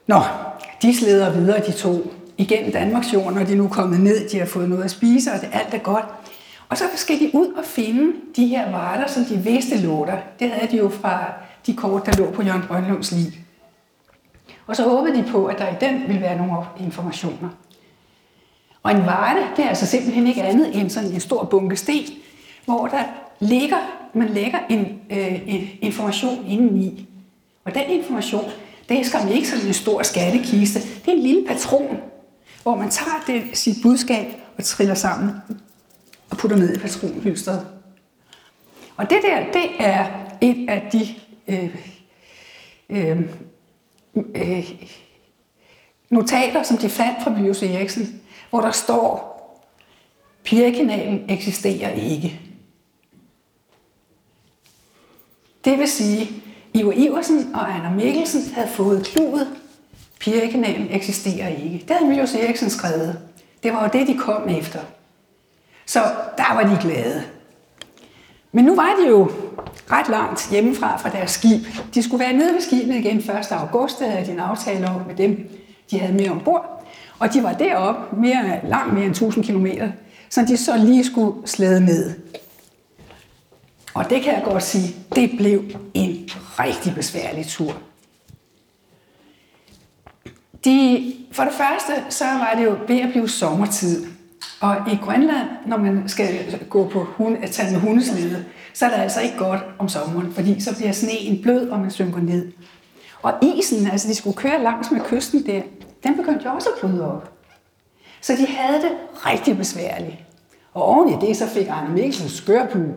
Nå, 0.07 0.21
de 0.81 0.95
sleder 0.95 1.33
videre, 1.33 1.65
de 1.65 1.71
to 1.71 2.11
igennem 2.37 2.71
Danmarks 2.71 3.13
jord, 3.13 3.33
når 3.33 3.43
de 3.43 3.55
nu 3.55 3.63
er 3.65 3.69
kommet 3.69 3.99
ned, 3.99 4.29
de 4.29 4.39
har 4.39 4.45
fået 4.45 4.69
noget 4.69 4.83
at 4.83 4.91
spise, 4.91 5.31
og 5.31 5.41
det, 5.41 5.49
alt 5.53 5.73
er 5.73 5.77
godt. 5.77 6.05
Og 6.69 6.77
så 6.77 6.83
skal 6.95 7.19
de 7.19 7.31
ud 7.33 7.47
og 7.47 7.65
finde 7.65 8.13
de 8.35 8.47
her 8.47 8.71
varter, 8.71 9.07
som 9.07 9.25
de 9.25 9.37
vidste 9.37 9.77
lå 9.77 10.05
der. 10.05 10.17
Det 10.39 10.49
havde 10.49 10.71
de 10.71 10.77
jo 10.77 10.89
fra 10.89 11.33
de 11.67 11.73
kort, 11.73 12.05
der 12.05 12.13
lå 12.17 12.31
på 12.31 12.43
Jørgen 12.43 12.63
Brøndlunds 12.67 13.11
liv. 13.11 13.31
Og 14.67 14.75
så 14.75 14.83
håbede 14.83 15.17
de 15.17 15.23
på, 15.31 15.45
at 15.45 15.57
der 15.57 15.67
i 15.67 15.75
den 15.81 16.03
ville 16.07 16.21
være 16.21 16.37
nogle 16.37 16.57
informationer. 16.79 17.49
Og 18.83 18.91
en 18.91 19.05
varte, 19.05 19.39
det 19.57 19.65
er 19.65 19.69
altså 19.69 19.85
simpelthen 19.85 20.27
ikke 20.27 20.43
andet 20.43 20.79
end 20.79 20.89
sådan 20.89 21.11
en 21.11 21.19
stor 21.19 21.43
bunke 21.43 21.75
sten, 21.75 22.05
hvor 22.65 22.87
der 22.87 23.03
ligger, 23.39 23.77
man 24.13 24.29
lægger 24.29 24.59
en, 24.69 24.99
øh, 25.09 25.41
en 25.47 25.67
information 25.81 26.45
indeni. 26.47 27.07
Og 27.65 27.75
den 27.75 27.83
information, 27.89 28.45
det 28.89 28.99
er 28.99 29.03
skam 29.03 29.27
ikke 29.27 29.47
sådan 29.47 29.67
en 29.67 29.73
stor 29.73 30.03
skattekiste. 30.03 30.79
Det 30.79 31.07
er 31.07 31.11
en 31.11 31.19
lille 31.19 31.47
patron, 31.47 31.97
hvor 32.65 32.75
man 32.75 32.89
tager 32.89 33.23
det, 33.27 33.57
sit 33.57 33.77
budskab 33.83 34.27
og 34.57 34.63
triller 34.63 34.95
sammen 34.95 35.31
og 36.29 36.37
putter 36.37 36.57
ned 36.57 36.75
i 36.75 36.79
patronhylstret. 36.79 37.67
Og 38.97 39.09
det 39.09 39.17
der, 39.23 39.51
det 39.51 39.69
er 39.79 40.07
et 40.41 40.69
af 40.69 40.89
de 40.91 41.07
øh, 41.47 41.75
øh, 42.89 43.21
øh, 44.35 44.71
notater, 46.09 46.63
som 46.63 46.77
de 46.77 46.89
fandt 46.89 47.23
fra 47.23 47.33
Bios 47.33 47.63
Eriksen, 47.63 48.21
hvor 48.49 48.61
der 48.61 48.71
står, 48.71 49.35
Pirkenalen 50.43 51.29
eksisterer 51.29 51.89
ikke. 51.89 52.41
Det 55.65 55.79
vil 55.79 55.87
sige, 55.87 56.43
Ivo 56.73 56.91
Iversen 56.91 57.55
og 57.55 57.75
Anna 57.75 57.89
Mikkelsen 57.89 58.53
havde 58.53 58.67
fået 58.67 59.05
kludet 59.05 59.47
Pirekanalen 60.19 60.87
eksisterer 60.91 61.47
ikke. 61.47 61.85
Det 61.87 61.95
havde 61.95 62.09
Miljøs 62.09 62.35
Eriksen 62.35 62.69
skrevet. 62.69 63.19
Det 63.63 63.73
var 63.73 63.83
jo 63.83 63.99
det, 63.99 64.07
de 64.07 64.17
kom 64.17 64.49
efter. 64.49 64.79
Så 65.85 65.99
der 66.37 66.53
var 66.53 66.63
de 66.63 66.77
glade. 66.81 67.23
Men 68.51 68.65
nu 68.65 68.75
var 68.75 68.95
de 69.01 69.07
jo 69.09 69.31
ret 69.91 70.09
langt 70.09 70.47
hjemmefra 70.51 70.97
fra 70.97 71.09
deres 71.09 71.31
skib. 71.31 71.61
De 71.93 72.03
skulle 72.03 72.23
være 72.25 72.33
nede 72.33 72.53
ved 72.53 72.61
skibet 72.61 72.95
igen 72.95 73.17
1. 73.17 73.29
august, 73.51 73.99
der 73.99 74.09
havde 74.09 74.25
de 74.25 74.31
en 74.31 74.39
aftale 74.39 74.87
om 74.87 75.01
med 75.07 75.15
dem, 75.15 75.49
de 75.91 75.99
havde 75.99 76.13
med 76.13 76.29
ombord. 76.29 76.85
Og 77.19 77.33
de 77.33 77.43
var 77.43 77.53
deroppe 77.53 78.21
mere, 78.21 78.59
langt 78.63 78.93
mere 78.93 79.05
end 79.05 79.11
1000 79.11 79.45
km, 79.45 79.67
så 80.29 80.41
de 80.41 80.57
så 80.57 80.77
lige 80.77 81.05
skulle 81.05 81.47
slæde 81.47 81.85
ned. 81.85 82.13
Og 83.93 84.09
det 84.09 84.21
kan 84.21 84.33
jeg 84.33 84.43
godt 84.45 84.63
sige, 84.63 84.95
det 85.15 85.31
blev 85.37 85.63
en 85.93 86.29
rigtig 86.59 86.95
besværlig 86.95 87.45
tur. 87.47 87.77
De, 90.65 91.13
for 91.31 91.43
det 91.43 91.53
første, 91.53 92.03
så 92.09 92.25
var 92.25 92.53
det 92.57 92.65
jo 92.65 92.77
ved 92.87 93.01
at 93.01 93.09
blive 93.09 93.29
sommertid. 93.29 94.05
Og 94.61 94.75
i 94.91 94.95
Grønland, 95.03 95.47
når 95.65 95.77
man 95.77 96.09
skal 96.09 96.59
gå 96.69 96.87
på 96.87 97.03
hund, 97.03 97.37
at 97.43 97.51
tage 97.51 97.71
med 97.71 97.79
hundeslede, 97.79 98.45
så 98.73 98.85
er 98.85 98.89
det 98.89 98.97
altså 98.97 99.21
ikke 99.21 99.37
godt 99.37 99.59
om 99.79 99.89
sommeren, 99.89 100.33
fordi 100.33 100.61
så 100.61 100.75
bliver 100.75 100.91
sneen 100.91 101.41
blød, 101.41 101.69
og 101.69 101.79
man 101.79 101.91
synker 101.91 102.19
ned. 102.19 102.51
Og 103.21 103.33
isen, 103.41 103.87
altså 103.87 104.07
de 104.07 104.15
skulle 104.15 104.37
køre 104.37 104.63
langs 104.63 104.91
med 104.91 105.01
kysten 105.01 105.45
der, 105.45 105.61
den 106.03 106.15
begyndte 106.17 106.45
jo 106.45 106.51
også 106.51 106.69
at 106.69 106.81
bryde 106.81 107.11
op. 107.11 107.31
Så 108.21 108.33
de 108.33 108.47
havde 108.47 108.81
det 108.81 108.91
rigtig 109.15 109.57
besværligt. 109.57 110.15
Og 110.73 110.83
oven 110.83 111.09
i 111.09 111.27
det, 111.27 111.37
så 111.37 111.47
fik 111.47 111.67
Arne 111.67 111.93
Mikkelsen 111.93 112.29
skørpue. 112.29 112.93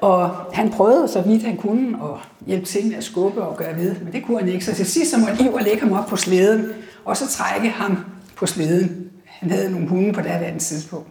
Og 0.00 0.30
han 0.52 0.70
prøvede 0.70 1.08
så 1.08 1.20
vidt 1.20 1.42
han 1.42 1.56
kunne 1.56 1.96
at 2.02 2.46
hjælpe 2.46 2.66
til 2.66 2.86
med 2.86 2.96
at 2.96 3.04
skubbe 3.04 3.42
og 3.42 3.56
gøre 3.56 3.76
ved, 3.76 3.94
men 4.00 4.12
det 4.12 4.24
kunne 4.24 4.38
han 4.38 4.48
ikke. 4.48 4.64
Så 4.64 4.74
til 4.74 4.86
sidst 4.86 5.10
så 5.10 5.18
måtte 5.18 5.44
Iver 5.44 5.60
lægge 5.60 5.80
ham 5.80 5.92
op 5.92 6.06
på 6.06 6.16
slæden, 6.16 6.72
og 7.04 7.16
så 7.16 7.28
trække 7.28 7.68
ham 7.68 8.04
på 8.36 8.46
slæden. 8.46 9.10
Han 9.24 9.50
havde 9.50 9.70
nogle 9.70 9.88
hunde 9.88 10.12
på 10.12 10.20
det 10.20 10.28
andet 10.28 10.62
tidspunkt. 10.62 11.08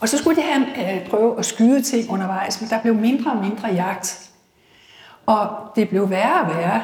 Og 0.00 0.08
så 0.08 0.18
skulle 0.18 0.36
de 0.36 0.42
have 0.42 0.94
øh, 0.94 1.08
prøve 1.08 1.38
at 1.38 1.44
skyde 1.44 1.82
ting 1.82 2.10
undervejs, 2.10 2.60
men 2.60 2.70
der 2.70 2.82
blev 2.82 2.94
mindre 2.94 3.30
og 3.32 3.44
mindre 3.44 3.68
jagt. 3.68 4.30
Og 5.26 5.48
det 5.76 5.88
blev 5.88 6.10
værre 6.10 6.40
og 6.40 6.56
værre. 6.56 6.82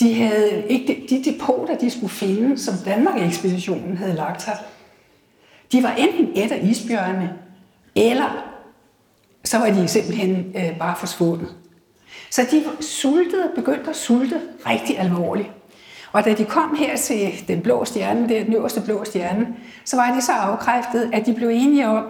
De 0.00 0.14
havde 0.14 0.64
ikke 0.68 1.06
de 1.10 1.24
depoter, 1.24 1.78
de 1.78 1.90
skulle 1.90 2.10
finde, 2.10 2.58
som 2.58 2.74
Danmark-ekspeditionen 2.84 3.96
havde 3.96 4.14
lagt 4.14 4.44
her. 4.44 4.56
De 5.72 5.82
var 5.82 5.90
enten 5.90 6.28
et 6.34 6.52
af 6.52 6.60
isbjørnene, 6.62 7.32
eller 7.94 8.51
så 9.44 9.58
var 9.58 9.70
de 9.70 9.88
simpelthen 9.88 10.52
øh, 10.56 10.78
bare 10.78 10.96
forsvundet. 10.96 11.48
Så 12.30 12.42
de 12.50 12.64
sultede, 12.80 13.50
begyndte 13.54 13.90
at 13.90 13.96
sulte 13.96 14.40
rigtig 14.66 14.98
alvorligt. 14.98 15.50
Og 16.12 16.24
da 16.24 16.34
de 16.34 16.44
kom 16.44 16.76
her 16.76 16.96
til 16.96 17.44
den 17.48 17.60
blå 17.60 17.84
stjerne, 17.84 18.28
det 18.28 18.38
er 18.38 18.44
den 18.44 18.54
øverste 18.54 18.80
blå 18.80 19.04
stjerne, 19.04 19.48
så 19.84 19.96
var 19.96 20.14
de 20.14 20.22
så 20.22 20.32
afkræftet, 20.32 21.10
at 21.12 21.26
de 21.26 21.34
blev 21.34 21.48
enige 21.48 21.88
om, 21.88 22.04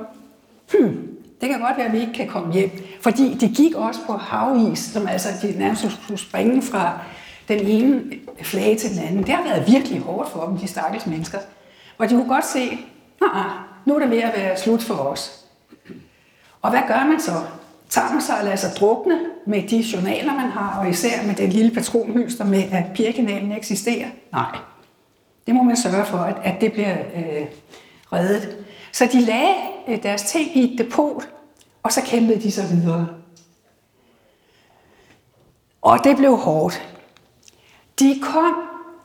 hmm, 0.72 1.08
det 1.40 1.50
kan 1.50 1.60
godt 1.60 1.76
være, 1.76 1.86
at 1.86 1.92
vi 1.92 2.00
ikke 2.00 2.12
kan 2.12 2.28
komme 2.28 2.52
hjem. 2.52 2.70
Fordi 3.00 3.34
de 3.34 3.48
gik 3.48 3.74
også 3.74 4.00
på 4.06 4.12
havis, 4.12 4.78
som 4.78 5.08
altså 5.08 5.28
de 5.42 5.58
nærmest 5.58 5.86
skulle 6.02 6.20
springe 6.20 6.62
fra 6.62 6.98
den 7.48 7.58
ene 7.60 8.02
flage 8.42 8.76
til 8.76 8.90
den 8.90 8.98
anden. 8.98 9.22
Det 9.22 9.28
har 9.28 9.42
været 9.42 9.72
virkelig 9.72 10.00
hårdt 10.00 10.28
for 10.30 10.46
dem, 10.46 10.58
de 10.58 10.66
stakkels 10.66 11.06
mennesker. 11.06 11.38
Og 11.98 12.10
de 12.10 12.14
kunne 12.14 12.28
godt 12.28 12.46
se, 12.46 12.78
ah, 13.34 13.44
nu 13.84 13.94
er 13.94 13.98
det 13.98 14.10
ved 14.10 14.18
at 14.18 14.32
være 14.36 14.56
slut 14.56 14.82
for 14.82 14.94
os. 14.94 15.41
Og 16.62 16.70
hvad 16.70 16.80
gør 16.88 17.06
man 17.06 17.20
så? 17.20 17.32
Tager 17.88 18.12
man 18.12 18.22
sig 18.22 18.38
og 18.38 18.44
lader 18.44 18.56
sig 18.56 18.70
drukne 18.80 19.20
med 19.46 19.62
de 19.68 19.76
journaler, 19.76 20.34
man 20.34 20.50
har, 20.50 20.80
og 20.80 20.90
især 20.90 21.26
med 21.26 21.34
den 21.34 21.50
lille 21.50 21.70
patronhylster 21.70 22.44
med, 22.44 22.62
at 22.72 22.84
pirkanalen 22.94 23.52
eksisterer? 23.52 24.08
Nej. 24.32 24.58
Det 25.46 25.54
må 25.54 25.62
man 25.62 25.76
sørge 25.76 26.04
for, 26.04 26.18
at, 26.18 26.36
at 26.44 26.60
det 26.60 26.72
bliver 26.72 26.96
øh, 27.14 27.46
reddet. 28.12 28.56
Så 28.92 29.08
de 29.12 29.20
lagde 29.20 29.54
øh, 29.88 30.02
deres 30.02 30.22
ting 30.22 30.56
i 30.56 30.72
et 30.72 30.78
depot, 30.78 31.28
og 31.82 31.92
så 31.92 32.02
kæmpede 32.02 32.40
de 32.40 32.50
sig 32.50 32.64
videre. 32.70 33.08
Og 35.82 35.98
det 36.04 36.16
blev 36.16 36.36
hårdt. 36.36 36.88
De 37.98 38.20
kom 38.22 38.54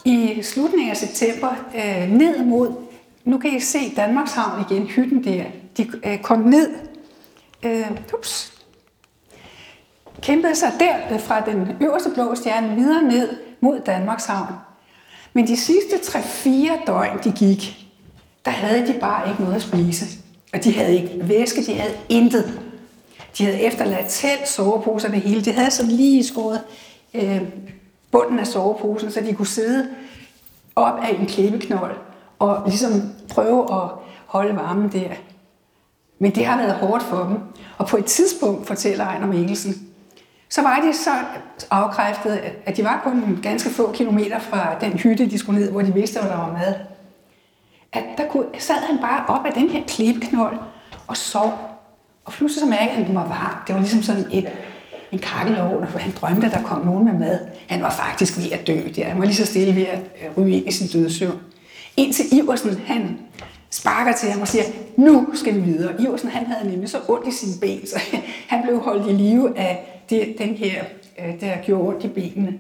i 0.06 0.42
slutningen 0.44 0.90
af 0.90 0.98
september 0.98 1.50
øh, 1.76 2.10
ned 2.10 2.46
mod, 2.46 2.74
nu 3.24 3.38
kan 3.38 3.56
I 3.56 3.60
se 3.60 3.96
Danmarks 3.96 4.34
Havn 4.34 4.66
igen, 4.70 4.88
hytten 4.88 5.24
der. 5.24 5.44
De 5.78 5.92
øh, 6.06 6.22
kom 6.22 6.40
ned, 6.40 6.76
øh, 7.64 7.92
ups, 8.18 8.54
kæmpede 10.22 10.56
sig 10.56 10.72
der 10.80 11.18
fra 11.18 11.42
den 11.42 11.78
øverste 11.82 12.10
blå 12.14 12.36
stjerne 12.36 12.76
videre 12.76 13.04
ned 13.04 13.38
mod 13.62 13.80
Danmarks 13.86 14.26
Havn. 14.26 14.54
Men 15.34 15.48
de 15.48 15.58
sidste 15.58 15.96
3-4 15.96 16.86
døgn, 16.86 17.20
de 17.24 17.32
gik, 17.32 17.88
der 18.46 18.52
havde 18.52 18.88
de 18.88 19.00
bare 19.00 19.30
ikke 19.30 19.42
noget 19.42 19.56
at 19.56 19.62
spise. 19.62 20.06
Og 20.54 20.64
de 20.64 20.74
havde 20.74 20.96
ikke 20.96 21.20
væske, 21.22 21.66
de 21.66 21.74
havde 21.74 21.98
intet. 22.10 22.60
De 23.38 23.46
havde 23.46 23.62
efterladt 23.62 24.06
telt, 24.10 24.48
soveposer, 24.48 25.10
det 25.10 25.22
hele. 25.22 25.46
De 25.46 25.52
havde 25.52 25.72
så 25.72 25.86
lige 25.86 26.24
skåret 26.24 26.62
øh, 27.14 27.42
bunden 28.12 28.40
af 28.40 28.48
soveposen, 28.48 29.12
så 29.12 29.22
de 29.22 29.34
kunne 29.34 29.48
sidde 29.48 29.88
op 30.76 31.00
af 31.00 31.16
en 31.20 31.26
klippeknold 31.26 31.96
og 32.40 32.64
ligesom 32.68 32.92
prøve 33.30 33.74
at 33.74 33.90
holde 34.26 34.56
varmen 34.56 34.92
der. 34.92 35.10
Men 36.20 36.36
det 36.36 36.46
har 36.46 36.58
været 36.58 36.74
hårdt 36.74 37.04
for 37.04 37.24
dem. 37.24 37.38
Og 37.78 37.88
på 37.88 37.98
et 37.98 38.06
tidspunkt, 38.06 38.68
fortæller 38.68 39.06
Ejner 39.06 39.28
Mikkelsen, 39.28 39.88
så 40.50 40.62
var 40.62 40.80
de 40.80 40.94
så 40.98 41.10
afkræftet, 41.72 42.42
at 42.66 42.78
de 42.78 42.84
var 42.84 43.02
kun 43.04 43.40
ganske 43.44 43.70
få 43.70 43.92
kilometer 43.92 44.40
fra 44.40 44.76
den 44.82 44.92
hytte, 44.92 45.30
de 45.30 45.38
skulle 45.38 45.60
ned, 45.60 45.72
hvor 45.72 45.82
de 45.82 45.94
vidste, 45.94 46.20
at 46.20 46.30
der 46.30 46.38
var 46.38 46.52
mad. 46.52 46.76
At 47.94 48.04
der 48.18 48.28
kunne, 48.28 48.46
sad 48.60 48.76
han 48.76 48.98
bare 48.98 49.26
op 49.28 49.46
af 49.46 49.54
den 49.54 49.70
her 49.70 49.84
klippeknold 49.88 50.58
og 51.08 51.18
sov. 51.18 51.60
Og 52.26 52.34
pludselig 52.34 52.62
så 52.62 52.70
mærkede 52.70 52.90
han, 52.90 53.02
at 53.02 53.08
den 53.08 53.16
var 53.16 53.28
varm. 53.28 53.64
Det 53.68 53.76
var 53.76 53.82
ligesom 53.82 54.02
sådan 54.02 54.26
et, 54.32 54.50
en 55.12 55.20
kakkelovn, 55.20 55.88
for 55.88 56.00
han 56.00 56.14
drømte, 56.22 56.48
at 56.48 56.54
der 56.54 56.62
kom 56.62 56.86
nogen 56.86 57.06
med 57.06 57.14
mad. 57.14 57.40
Han 57.68 57.82
var 57.82 57.90
faktisk 57.90 58.38
ved 58.38 58.52
at 58.52 58.68
dø 58.68 58.80
der. 58.96 59.06
Han 59.06 59.20
var 59.20 59.26
lige 59.26 59.36
så 59.36 59.46
stille 59.46 59.76
ved 59.76 59.86
at 59.86 60.00
øh, 60.00 60.38
ryge 60.38 60.58
ind 60.58 60.68
i 60.68 60.72
sin 60.72 61.02
dødsøvn. 61.02 61.40
Indtil 61.98 62.26
Iversen, 62.32 62.82
han 62.86 63.20
sparker 63.70 64.14
til 64.14 64.30
ham 64.30 64.42
og 64.42 64.48
siger, 64.48 64.64
nu 64.98 65.28
skal 65.34 65.56
vi 65.56 65.60
videre. 65.60 66.02
Iversen, 66.02 66.30
han 66.30 66.46
havde 66.46 66.70
nemlig 66.70 66.90
så 66.90 66.98
ondt 67.08 67.28
i 67.28 67.32
sine 67.32 67.54
ben, 67.62 67.88
så 67.88 68.00
han 68.52 68.64
blev 68.64 68.80
holdt 68.80 69.08
i 69.08 69.14
live 69.14 69.58
af 69.58 70.04
det, 70.10 70.36
den 70.38 70.50
her, 70.56 70.84
øh, 71.20 71.42
der 71.42 71.56
gjorde 71.64 71.88
ondt 71.88 72.04
i 72.04 72.08
benene. 72.08 72.60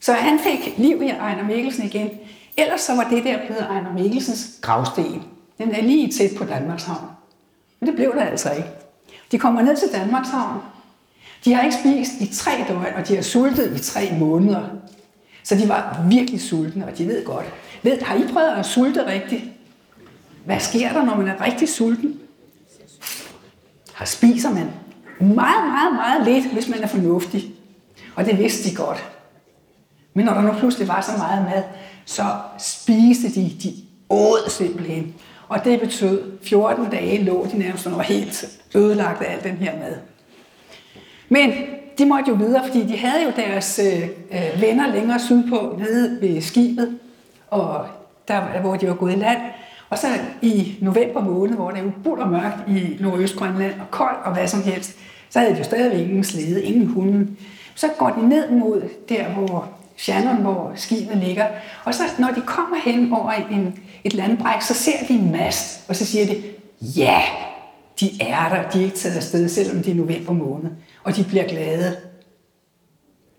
Så 0.00 0.12
han 0.12 0.38
fik 0.38 0.78
liv 0.78 1.02
i 1.02 1.08
Ejner 1.08 1.44
Mikkelsen 1.44 1.84
igen. 1.84 2.10
Ellers 2.56 2.80
så 2.80 2.94
var 2.96 3.08
det 3.10 3.24
der 3.24 3.38
blevet 3.46 3.62
Ejner 3.62 3.92
Mikkelsens 3.92 4.58
gravsten. 4.60 5.22
Den 5.58 5.74
er 5.74 5.82
lige 5.82 6.12
tæt 6.12 6.30
på 6.38 6.44
Danmarkshavn. 6.44 7.08
Men 7.80 7.88
det 7.88 7.96
blev 7.96 8.14
det 8.14 8.20
altså 8.20 8.50
ikke. 8.50 8.68
De 9.32 9.38
kommer 9.38 9.62
ned 9.62 9.76
til 9.76 9.88
Danmarkshavn. 9.92 10.60
De 11.44 11.54
har 11.54 11.62
ikke 11.62 11.76
spist 11.76 12.12
i 12.20 12.34
tre 12.34 12.50
døgn, 12.68 12.94
og 12.96 13.08
de 13.08 13.14
har 13.14 13.22
sultet 13.22 13.76
i 13.76 13.82
tre 13.82 14.16
måneder. 14.18 14.62
Så 15.42 15.54
de 15.54 15.68
var 15.68 16.04
virkelig 16.08 16.40
sultne, 16.40 16.86
og 16.86 16.98
de 16.98 17.08
ved 17.08 17.24
godt. 17.24 17.46
Ved, 17.82 18.00
har 18.00 18.16
I 18.16 18.22
prøvet 18.32 18.50
at 18.58 18.66
sulte 18.66 19.06
rigtigt? 19.06 19.44
Hvad 20.44 20.60
sker 20.60 20.92
der, 20.92 21.04
når 21.04 21.16
man 21.16 21.28
er 21.28 21.44
rigtig 21.44 21.68
sulten? 21.68 22.20
Har 23.94 24.04
spiser 24.04 24.50
man 24.50 24.70
meget, 25.20 25.66
meget, 25.66 25.94
meget 25.94 26.26
lidt, 26.26 26.52
hvis 26.52 26.68
man 26.68 26.82
er 26.82 26.86
fornuftig. 26.86 27.54
Og 28.16 28.24
det 28.24 28.38
vidste 28.38 28.70
de 28.70 28.74
godt. 28.74 29.04
Men 30.14 30.24
når 30.24 30.34
der 30.34 30.42
nu 30.42 30.52
pludselig 30.52 30.88
var 30.88 31.00
så 31.00 31.12
meget 31.18 31.44
mad, 31.44 31.62
så 32.04 32.24
spiste 32.58 33.28
de, 33.28 33.52
de 33.62 33.74
åd 34.10 34.50
simpelthen. 34.50 35.14
Og 35.48 35.64
det 35.64 35.80
betød, 35.80 36.22
14 36.42 36.90
dage 36.90 37.24
lå 37.24 37.46
de 37.52 37.58
nærmest 37.58 37.86
og 37.86 37.92
var 37.92 38.02
helt 38.02 38.44
ødelagt 38.74 39.22
af 39.22 39.32
al 39.32 39.44
den 39.44 39.56
her 39.56 39.78
mad. 39.78 39.96
Men 41.28 41.52
de 41.98 42.06
måtte 42.06 42.30
jo 42.30 42.34
videre, 42.34 42.66
fordi 42.66 42.86
de 42.86 42.96
havde 42.96 43.24
jo 43.24 43.32
deres 43.36 43.80
øh, 43.84 44.02
øh 44.32 44.60
venner 44.60 44.92
længere 44.92 45.20
sydpå, 45.20 45.78
nede 45.78 46.18
ved 46.20 46.40
skibet, 46.40 46.98
og 47.48 47.86
der, 48.28 48.60
hvor 48.60 48.76
de 48.76 48.88
var 48.88 48.94
gået 48.94 49.12
i 49.12 49.16
land. 49.16 49.38
Og 49.94 50.00
så 50.00 50.08
i 50.42 50.78
november 50.80 51.20
måned, 51.20 51.54
hvor 51.54 51.70
det 51.70 51.78
er 51.78 51.82
jo 52.06 52.26
mørkt 52.26 52.68
i 52.68 52.96
Nordøstgrønland, 53.00 53.80
og 53.80 53.90
koldt 53.90 54.18
og 54.24 54.32
hvad 54.32 54.48
som 54.48 54.62
helst, 54.62 54.96
så 55.30 55.38
havde 55.38 55.52
de 55.52 55.58
jo 55.58 55.64
stadigvæk 55.64 56.00
ingen 56.00 56.24
slede, 56.24 56.62
ingen 56.62 56.86
hunde. 56.86 57.28
Så 57.74 57.88
går 57.98 58.08
de 58.08 58.28
ned 58.28 58.50
mod 58.50 58.82
der, 59.08 59.28
hvor 59.28 59.68
Shannon, 59.96 60.36
hvor 60.36 60.72
skibet 60.76 61.16
ligger. 61.16 61.46
Og 61.84 61.94
så 61.94 62.02
når 62.18 62.28
de 62.28 62.40
kommer 62.40 62.76
hen 62.84 63.12
over 63.12 63.30
en, 63.30 63.78
et 64.04 64.14
landbræk, 64.14 64.62
så 64.62 64.74
ser 64.74 65.06
de 65.08 65.14
en 65.14 65.32
mast, 65.32 65.88
og 65.88 65.96
så 65.96 66.04
siger 66.06 66.26
de, 66.26 66.42
ja, 66.80 67.22
de 68.00 68.10
er 68.20 68.48
der, 68.48 68.70
de 68.70 68.80
er 68.80 68.84
ikke 68.84 68.96
taget 68.96 69.16
afsted, 69.16 69.48
selvom 69.48 69.82
det 69.82 69.90
er 69.90 69.94
november 69.94 70.32
måned. 70.32 70.70
Og 71.04 71.16
de 71.16 71.24
bliver 71.24 71.48
glade, 71.48 71.96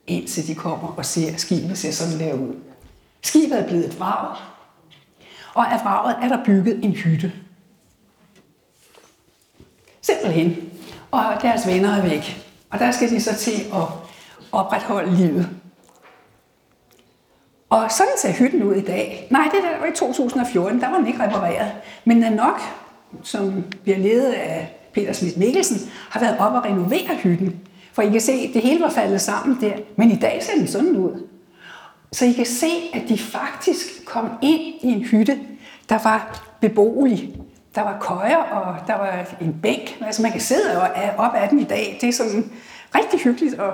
indtil 0.08 0.48
de 0.48 0.56
kommer 0.56 0.94
og 0.98 1.06
ser, 1.06 1.34
at 1.34 1.41
skibet 1.41 1.78
ser 1.78 1.91
sådan 1.91 2.20
der 2.20 2.34
ud. 2.34 2.56
Skibet 3.22 3.60
er 3.60 3.68
blevet 3.68 3.86
et 3.86 4.00
vrag, 4.00 4.55
og 5.56 5.74
af 5.74 5.80
vraget 5.84 6.15
er 6.22 6.28
der 6.28 6.44
bygget 6.46 6.84
en 6.84 6.91
hytte. 6.91 7.32
Simpelthen. 10.02 10.56
Og 11.12 11.24
deres 11.41 11.68
venner 11.68 11.89
er 11.89 12.02
væk. 12.02 12.48
Og 12.70 12.80
der 12.80 12.91
skal 12.91 13.10
de 13.10 13.22
så 13.22 13.36
til 13.36 13.62
at 13.74 13.88
opretholde 14.52 15.15
livet. 15.15 15.50
Og 17.70 17.91
sådan 17.91 18.13
ser 18.18 18.32
hytten 18.32 18.63
ud 18.63 18.76
i 18.76 18.82
dag. 18.82 19.28
Nej, 19.32 19.44
det 19.44 19.63
der 19.63 19.80
var 19.80 19.86
i 19.86 19.96
2014, 19.96 20.82
der 20.82 20.89
var 20.89 20.98
den 20.98 21.08
ikke 21.08 21.24
repareret. 21.24 21.72
Men 22.06 22.22
den 22.22 22.34
nok, 22.34 22.62
som 23.24 23.63
bliver 23.84 23.98
ledet 23.98 24.34
af 24.34 24.76
Peter 24.94 25.13
Smith 25.13 25.39
Mikkelsen, 25.39 25.91
har 26.10 26.20
været 26.20 26.38
op 26.38 26.54
og 26.54 26.65
renovere 26.65 27.15
hytten. 27.24 27.62
For 27.94 28.02
I 28.02 28.10
kan 28.10 28.22
se, 28.22 28.32
at 28.32 28.54
det 28.54 28.62
hele 28.62 28.84
var 28.84 28.89
faldet 28.89 29.22
sammen 29.22 29.62
der. 29.62 29.74
Men 29.96 30.12
i 30.12 30.15
dag 30.15 30.44
ser 30.44 30.58
den 30.58 30.68
sådan 30.68 30.96
ud. 30.96 31.28
Så 32.15 32.25
I 32.25 32.32
kan 32.32 32.45
se, 32.45 32.67
at 32.93 33.01
de 33.10 33.17
faktisk 33.17 34.06
kom 34.06 34.30
ind 34.41 34.62
i 34.62 34.88
en 34.91 35.01
hytte, 35.01 35.39
der 35.89 35.99
var 36.04 36.45
beboelig. 36.62 37.36
Der 37.75 37.82
var 37.82 37.97
køjer, 38.01 38.38
og 38.38 38.88
der 38.88 38.93
var 38.93 39.25
en 39.41 39.60
bænk. 39.62 39.97
Altså 40.01 40.21
man 40.21 40.32
kan 40.32 40.41
sidde 40.41 40.82
op 41.17 41.32
ad 41.36 41.49
den 41.49 41.60
i 41.60 41.63
dag. 41.63 41.97
Det 42.01 42.10
er 42.10 42.13
sådan 42.13 42.51
rigtig 42.95 43.19
hyggeligt, 43.19 43.60
og 43.60 43.73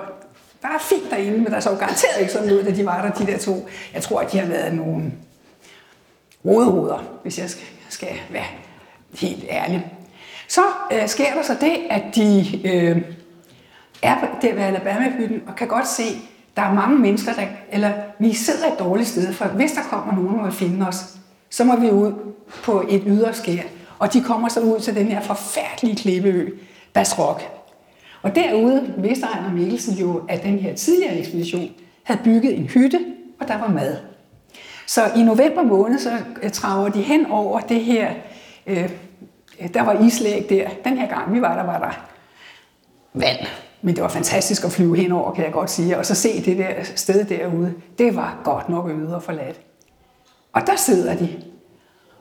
bare 0.61 0.79
fint 0.79 1.11
derinde, 1.11 1.37
men 1.37 1.51
der 1.51 1.59
så 1.59 1.69
garanteret 1.69 2.19
ikke 2.19 2.31
sådan 2.31 2.51
ud, 2.51 2.63
da 2.63 2.71
de 2.71 2.85
var 2.85 3.01
der, 3.01 3.11
de 3.11 3.31
der 3.31 3.37
to. 3.37 3.67
Jeg 3.93 4.01
tror, 4.01 4.19
at 4.19 4.31
de 4.31 4.39
har 4.39 4.47
været 4.47 4.73
nogle 4.73 5.11
rodehoveder, 6.45 7.03
hvis 7.23 7.39
jeg 7.39 7.49
skal, 7.49 7.67
skal 7.89 8.19
være 8.29 8.45
helt 9.19 9.45
ærlig. 9.49 9.91
Så 10.47 10.61
øh, 10.91 11.07
sker 11.07 11.33
der 11.33 11.43
så 11.43 11.55
det, 11.61 11.77
at 11.89 12.03
de 12.15 12.61
øh, 12.67 13.01
er 14.01 14.15
der 14.41 14.53
ved 14.53 14.63
Alabama-hytten 14.63 15.43
og 15.47 15.55
kan 15.55 15.67
godt 15.67 15.87
se, 15.87 16.03
der 16.55 16.61
er 16.61 16.73
mange 16.73 16.99
mennesker, 16.99 17.33
der, 17.33 17.45
eller 17.71 17.91
vi 18.19 18.33
sidder 18.33 18.67
et 18.67 18.79
dårligt 18.79 19.09
sted, 19.09 19.33
for 19.33 19.45
hvis 19.45 19.71
der 19.71 19.81
kommer 19.81 20.15
nogen 20.15 20.39
og 20.39 20.45
vil 20.45 20.53
finde 20.53 20.87
os, 20.87 21.05
så 21.49 21.63
må 21.63 21.75
vi 21.75 21.89
ud 21.89 22.13
på 22.63 22.85
et 22.89 23.03
yderskær. 23.07 23.61
Og 23.99 24.13
de 24.13 24.21
kommer 24.21 24.49
så 24.49 24.59
ud 24.59 24.79
til 24.79 24.95
den 24.95 25.07
her 25.07 25.21
forfærdelige 25.21 25.95
klippeø, 25.95 26.49
Basrock. 26.93 27.41
Og 28.21 28.35
derude 28.35 28.93
vidste 28.97 29.25
Ejner 29.25 29.53
Mikkelsen 29.53 29.93
jo, 29.97 30.21
at 30.29 30.43
den 30.43 30.59
her 30.59 30.75
tidligere 30.75 31.17
ekspedition 31.17 31.69
havde 32.03 32.21
bygget 32.23 32.57
en 32.57 32.65
hytte, 32.65 32.99
og 33.39 33.47
der 33.47 33.57
var 33.57 33.67
mad. 33.67 33.97
Så 34.87 35.01
i 35.15 35.23
november 35.23 35.63
måned, 35.63 35.99
så 35.99 36.11
øh, 36.41 36.51
traver 36.51 36.89
de 36.89 37.01
hen 37.01 37.25
over 37.25 37.59
det 37.59 37.81
her, 37.81 38.13
øh, 38.67 38.89
der 39.73 39.81
var 39.81 40.05
islæg 40.05 40.49
der. 40.49 40.69
Den 40.83 40.97
her 40.97 41.07
gang, 41.07 41.33
vi 41.33 41.41
var 41.41 41.55
der, 41.55 41.63
var 41.63 41.79
der 41.79 42.07
vand. 43.13 43.47
Men 43.81 43.95
det 43.95 44.03
var 44.03 44.09
fantastisk 44.09 44.63
at 44.63 44.71
flyve 44.71 44.97
henover, 44.97 45.33
kan 45.33 45.45
jeg 45.45 45.53
godt 45.53 45.71
sige. 45.71 45.97
Og 45.97 46.05
så 46.05 46.15
se 46.15 46.45
det 46.45 46.57
der 46.57 46.83
sted 46.95 47.25
derude. 47.25 47.73
Det 47.97 48.15
var 48.15 48.41
godt 48.43 48.69
nok 48.69 48.89
øde 48.89 49.15
og 49.15 49.23
forladt. 49.23 49.59
Og 50.53 50.67
der 50.67 50.75
sidder 50.75 51.15
de. 51.15 51.43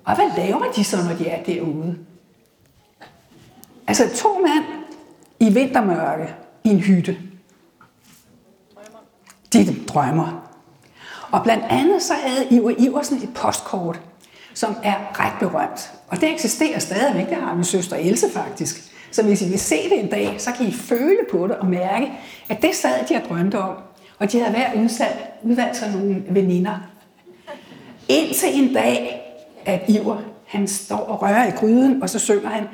Og 0.05 0.15
hvad 0.15 0.31
laver 0.37 0.73
de 0.77 0.85
så, 0.85 0.97
når 0.97 1.15
de 1.17 1.29
er 1.29 1.43
derude? 1.43 1.99
Altså 3.87 4.17
to 4.17 4.39
mænd 4.39 4.65
i 5.41 5.53
vintermørke 5.53 6.35
i 6.65 6.69
en 6.69 6.79
hytte. 6.79 7.19
De 9.53 9.77
drømmer. 9.89 10.51
Og 11.31 11.43
blandt 11.43 11.65
andet 11.69 12.03
så 12.03 12.15
havde 12.15 12.47
Iver 12.51 12.75
Iversen 12.79 13.17
et 13.17 13.35
postkort, 13.35 14.01
som 14.55 14.77
er 14.83 14.97
ret 15.21 15.33
berømt. 15.41 15.93
Og 16.09 16.21
det 16.21 16.33
eksisterer 16.33 16.79
stadigvæk, 16.79 17.29
det 17.29 17.37
har 17.37 17.55
min 17.55 17.65
søster 17.65 17.97
Else 17.97 18.27
faktisk. 18.33 18.90
Så 19.11 19.23
hvis 19.23 19.43
I 19.43 19.49
vil 19.49 19.59
se 19.59 19.77
det 19.77 20.01
en 20.01 20.09
dag, 20.09 20.35
så 20.39 20.53
kan 20.53 20.67
I 20.67 20.73
føle 20.73 21.19
på 21.31 21.47
det 21.47 21.57
og 21.57 21.67
mærke, 21.67 22.13
at 22.49 22.63
det 22.63 22.75
sad 22.75 23.07
de 23.09 23.15
og 23.15 23.23
drømte 23.29 23.59
om. 23.59 23.77
Og 24.19 24.33
de 24.33 24.39
havde 24.39 24.53
hver 24.53 24.83
udsat, 24.83 25.31
udvalgt 25.43 25.77
sig 25.77 25.93
nogle 25.93 26.23
veninder. 26.29 26.91
Indtil 28.09 28.49
en 28.55 28.75
dag, 28.75 29.23
at 29.65 29.81
Iver, 29.89 30.23
han 30.47 30.69
står 30.69 30.97
og 30.97 31.23
rører 31.23 31.49
i 31.49 31.51
gryden, 31.51 32.03
og 32.03 32.11
så 32.11 32.19
synger 32.19 32.49
han, 32.49 32.65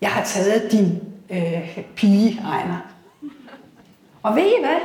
jeg 0.00 0.10
har 0.10 0.24
taget 0.24 0.72
din 0.72 1.00
øh, 1.30 1.78
pige, 1.96 2.40
Ejner. 2.44 2.92
Og 4.22 4.36
ved 4.36 4.42
I 4.42 4.60
hvad? 4.60 4.78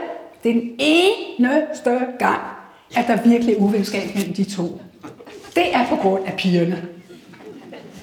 Det 0.43 0.49
er 0.49 0.53
den 0.53 0.71
eneste 0.79 1.99
gang, 2.19 2.41
at 2.95 3.07
der 3.07 3.23
virkelig 3.23 3.55
er 3.55 3.59
uvenskab 3.59 4.15
mellem 4.15 4.33
de 4.33 4.43
to. 4.43 4.81
Det 5.55 5.75
er 5.75 5.87
på 5.89 5.95
grund 5.95 6.25
af 6.25 6.33
pigerne. 6.37 6.87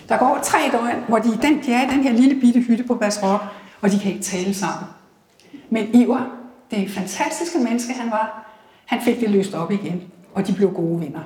Der 0.08 0.18
går 0.18 0.38
tre 0.42 0.58
døgn, 0.72 1.04
hvor 1.08 1.18
de, 1.18 1.38
den, 1.42 1.62
de 1.62 1.72
er 1.72 1.90
i 1.90 1.94
den 1.94 2.02
her 2.02 2.12
lille 2.12 2.40
bitte 2.40 2.60
hytte 2.60 2.84
på 2.84 2.94
Basrop, 2.94 3.40
og 3.80 3.90
de 3.90 3.98
kan 3.98 4.12
ikke 4.12 4.24
tale 4.24 4.54
sammen. 4.54 4.88
Men 5.70 5.94
Iver, 5.94 6.38
det 6.70 6.90
fantastiske 6.90 7.58
menneske 7.58 7.92
han 7.92 8.10
var, 8.10 8.52
han 8.86 9.00
fik 9.00 9.20
det 9.20 9.30
løst 9.30 9.54
op 9.54 9.72
igen, 9.72 10.02
og 10.34 10.46
de 10.46 10.52
blev 10.52 10.72
gode 10.72 11.00
venner. 11.00 11.20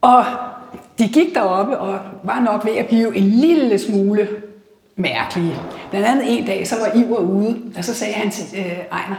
Og 0.00 0.24
de 0.98 1.08
gik 1.08 1.34
deroppe 1.34 1.78
og 1.78 2.00
var 2.22 2.40
nok 2.40 2.64
ved 2.64 2.72
at 2.72 2.86
blive 2.86 3.16
en 3.16 3.24
lille 3.24 3.78
smule 3.78 4.28
mærkelige. 4.96 5.54
Blandt 5.90 6.06
andet 6.06 6.38
en 6.38 6.46
dag, 6.46 6.66
så 6.66 6.76
var 6.80 7.00
Iver 7.00 7.18
ude, 7.18 7.72
og 7.76 7.84
så 7.84 7.94
sagde 7.94 8.14
han 8.14 8.30
til 8.30 8.58
øh, 8.58 8.78
Ejner, 8.92 9.16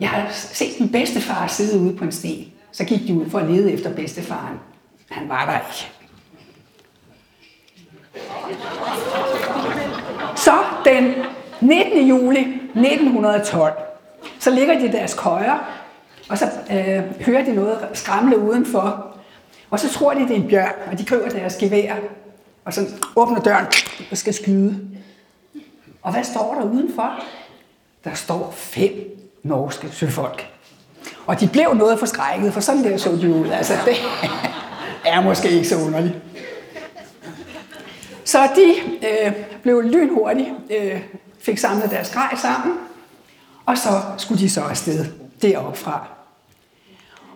jeg 0.00 0.08
har 0.08 0.28
set 0.32 0.80
min 0.80 0.92
bedstefar 0.92 1.46
sidde 1.46 1.80
ude 1.80 1.96
på 1.96 2.04
en 2.04 2.12
sten. 2.12 2.44
Så 2.72 2.84
gik 2.84 3.08
de 3.08 3.14
ud 3.14 3.30
for 3.30 3.38
at 3.38 3.50
lede 3.50 3.72
efter 3.72 3.94
bedstefaren. 3.94 4.58
Han 5.10 5.28
var 5.28 5.46
der 5.46 5.58
ikke. 5.58 5.93
Så 10.36 10.52
den 10.84 11.14
19. 11.60 12.08
juli 12.08 12.40
1912, 12.40 13.72
så 14.38 14.50
ligger 14.50 14.78
de 14.78 14.86
i 14.86 14.90
deres 14.90 15.14
køjer, 15.14 15.58
og 16.28 16.38
så 16.38 16.44
øh, 16.70 17.24
hører 17.26 17.44
de 17.44 17.54
noget 17.54 17.78
skramle 17.92 18.38
udenfor. 18.38 19.06
Og 19.70 19.80
så 19.80 19.92
tror 19.92 20.14
de, 20.14 20.20
det 20.20 20.30
er 20.30 20.34
en 20.34 20.48
bjørn, 20.48 20.72
og 20.92 20.98
de 20.98 21.04
køber 21.04 21.28
deres 21.28 21.56
gevær, 21.56 21.94
og 22.64 22.72
så 22.72 22.86
åbner 23.16 23.40
døren 23.40 23.66
og 24.10 24.16
skal 24.16 24.34
skyde. 24.34 24.80
Og 26.02 26.12
hvad 26.12 26.24
står 26.24 26.54
der 26.54 26.62
udenfor? 26.62 27.20
Der 28.04 28.14
står 28.14 28.54
fem 28.56 28.92
norske 29.42 29.88
søfolk. 29.92 30.46
Og 31.26 31.40
de 31.40 31.48
blev 31.48 31.74
noget 31.74 31.98
forskrækket, 31.98 32.52
for 32.52 32.60
sådan 32.60 32.84
der 32.84 32.96
så 32.96 33.10
de 33.10 33.34
ud. 33.34 33.48
Altså, 33.48 33.72
det 33.86 33.96
er 35.04 35.20
måske 35.20 35.50
ikke 35.50 35.68
så 35.68 35.76
underligt. 35.76 36.14
Så 38.24 38.48
de 38.56 38.74
øh, 39.08 39.32
blev 39.62 39.82
lynhurtigt, 39.82 40.50
øh, 40.70 41.02
fik 41.38 41.58
samlet 41.58 41.90
deres 41.90 42.10
grej 42.10 42.34
sammen, 42.36 42.78
og 43.66 43.78
så 43.78 43.88
skulle 44.18 44.40
de 44.40 44.50
så 44.50 44.60
afsted 44.60 45.04
deroppe 45.42 45.78
fra. 45.78 46.06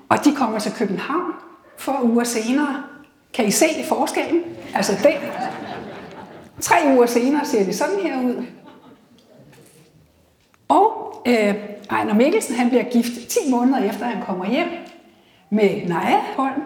Og 0.08 0.24
de 0.24 0.34
kommer 0.34 0.58
til 0.58 0.72
København 0.72 1.32
for 1.78 2.00
uger 2.02 2.24
senere. 2.24 2.82
Kan 3.34 3.46
I 3.46 3.50
se 3.50 3.66
forskellen? 3.88 4.42
Altså 4.74 4.92
den. 5.02 5.30
Tre 6.60 6.76
uger 6.94 7.06
senere 7.06 7.44
ser 7.44 7.64
det 7.64 7.74
sådan 7.74 8.00
her 8.02 8.22
ud. 8.22 8.44
Og 10.68 11.22
øh, 11.26 11.54
Ejner 11.90 12.14
Mikkelsen 12.14 12.54
han 12.54 12.68
bliver 12.68 12.84
gift 12.84 13.28
10 13.28 13.50
måneder 13.50 13.90
efter, 13.90 14.04
han 14.04 14.22
kommer 14.22 14.46
hjem 14.46 14.68
med 15.50 15.88
Naja 15.88 16.20
Holm. 16.36 16.62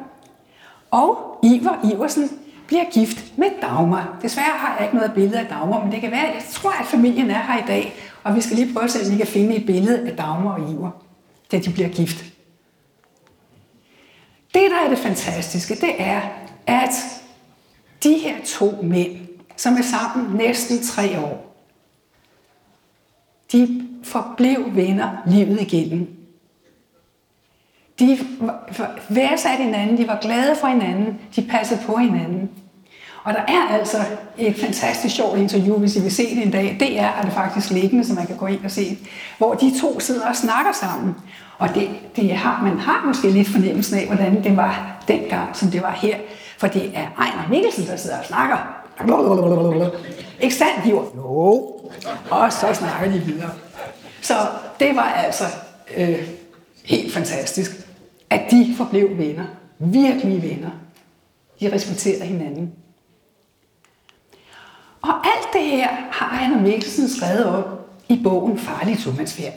Og 0.91 1.39
Iver 1.43 1.93
Iversen 1.95 2.31
bliver 2.73 2.91
gift 2.91 3.39
med 3.39 3.51
Dagmar. 3.61 4.19
Desværre 4.23 4.59
har 4.59 4.77
jeg 4.77 4.87
ikke 4.87 4.97
noget 4.97 5.13
billede 5.15 5.41
af 5.41 5.47
Dagmar, 5.47 5.85
men 5.85 5.93
det 5.93 6.01
kan 6.01 6.11
være, 6.11 6.27
at 6.27 6.35
jeg 6.35 6.45
tror, 6.51 6.71
at 6.71 6.87
familien 6.87 7.31
er 7.31 7.43
her 7.43 7.59
i 7.59 7.67
dag, 7.67 7.95
og 8.25 8.37
vi 8.37 8.41
skal 8.41 8.57
lige 8.57 8.73
prøve 8.73 8.85
at 8.85 8.91
se, 8.91 9.07
om 9.07 9.13
vi 9.13 9.17
kan 9.17 9.27
finde 9.27 9.57
et 9.57 9.67
billede 9.67 10.11
af 10.11 10.17
Dagmar 10.17 10.53
og 10.53 10.71
Iver, 10.71 10.91
da 11.53 11.59
de 11.59 11.73
bliver 11.73 11.89
gift. 11.89 12.25
Det, 14.55 14.71
der 14.71 14.77
er 14.85 14.89
det 14.89 14.99
fantastiske, 14.99 15.75
det 15.75 15.95
er, 15.99 16.21
at 16.67 16.91
de 18.03 18.19
her 18.19 18.35
to 18.45 18.79
mænd, 18.83 19.17
som 19.57 19.75
er 19.75 19.83
sammen 19.83 20.37
næsten 20.37 20.83
tre 20.83 21.21
år, 21.21 21.57
de 23.53 23.89
forblev 24.03 24.75
venner 24.75 25.11
livet 25.27 25.61
igennem. 25.61 26.17
De 27.99 28.19
værdsatte 29.09 29.65
hinanden, 29.65 29.99
de 29.99 30.09
var 30.09 30.19
glade 30.23 30.57
for 30.57 30.67
hinanden, 30.67 31.21
de 31.37 31.43
passede 31.43 31.81
på 31.87 31.97
hinanden. 31.97 32.51
Og 33.25 33.35
der 33.35 33.41
er 33.41 33.69
altså 33.79 33.97
et 34.39 34.57
fantastisk 34.57 35.15
sjovt 35.17 35.39
interview, 35.39 35.79
hvis 35.79 35.97
I 35.97 36.03
vil 36.03 36.11
se 36.11 36.35
det 36.37 36.47
en 36.47 36.51
dag. 36.51 36.77
Det 36.81 37.01
er 37.01 37.09
at 37.09 37.25
det 37.25 37.33
faktisk 37.33 37.71
liggende, 37.71 38.05
så 38.05 38.15
man 38.15 38.27
kan 38.27 38.37
gå 38.37 38.47
ind 38.47 38.65
og 38.65 38.71
se, 38.71 38.99
hvor 39.39 39.55
de 39.55 39.81
to 39.81 40.01
sidder 40.01 40.29
og 40.29 40.37
snakker 40.37 40.73
sammen. 40.73 41.15
Og 41.59 41.75
det, 41.75 41.89
det 42.17 42.33
har, 42.33 42.63
man 42.63 42.79
har 42.79 43.07
måske 43.07 43.31
lidt 43.31 43.49
fornemmelsen 43.49 43.99
af, 43.99 44.07
hvordan 44.07 44.45
det 44.45 44.57
var 44.57 45.03
dengang, 45.09 45.57
som 45.57 45.71
det 45.71 45.83
var 45.83 45.93
her. 45.93 46.17
For 46.59 46.67
det 46.67 46.91
er 46.95 47.07
Ejner 47.19 47.49
Mikkelsen, 47.51 47.87
der 47.87 47.97
sidder 47.97 48.19
og 48.19 48.25
snakker. 48.25 48.57
Ikke 50.41 50.55
sandt, 50.55 50.87
Jo. 51.17 51.81
Og 52.31 52.53
så 52.53 52.67
snakker 52.73 53.11
de 53.11 53.19
videre. 53.19 53.51
Så 54.21 54.35
det 54.81 54.97
var 54.97 55.03
altså 55.03 55.45
øh, 55.97 56.29
helt 56.85 57.15
fantastisk, 57.15 57.71
at 58.31 58.41
de 58.51 58.75
forblev 58.77 59.19
venner. 59.19 59.45
Virkelige 59.79 60.43
venner. 60.43 60.71
De 61.61 61.73
respekterede 61.73 62.25
hinanden. 62.25 62.73
Og 65.03 65.15
alt 65.27 65.53
det 65.53 65.63
her 65.63 65.89
har 66.11 66.39
Ejner 66.39 66.61
Mikkelsen 66.61 67.09
skrevet 67.09 67.45
op 67.45 67.89
i 68.09 68.21
bogen 68.23 68.59
Farlig 68.59 68.99
Tomandsfærd. 68.99 69.53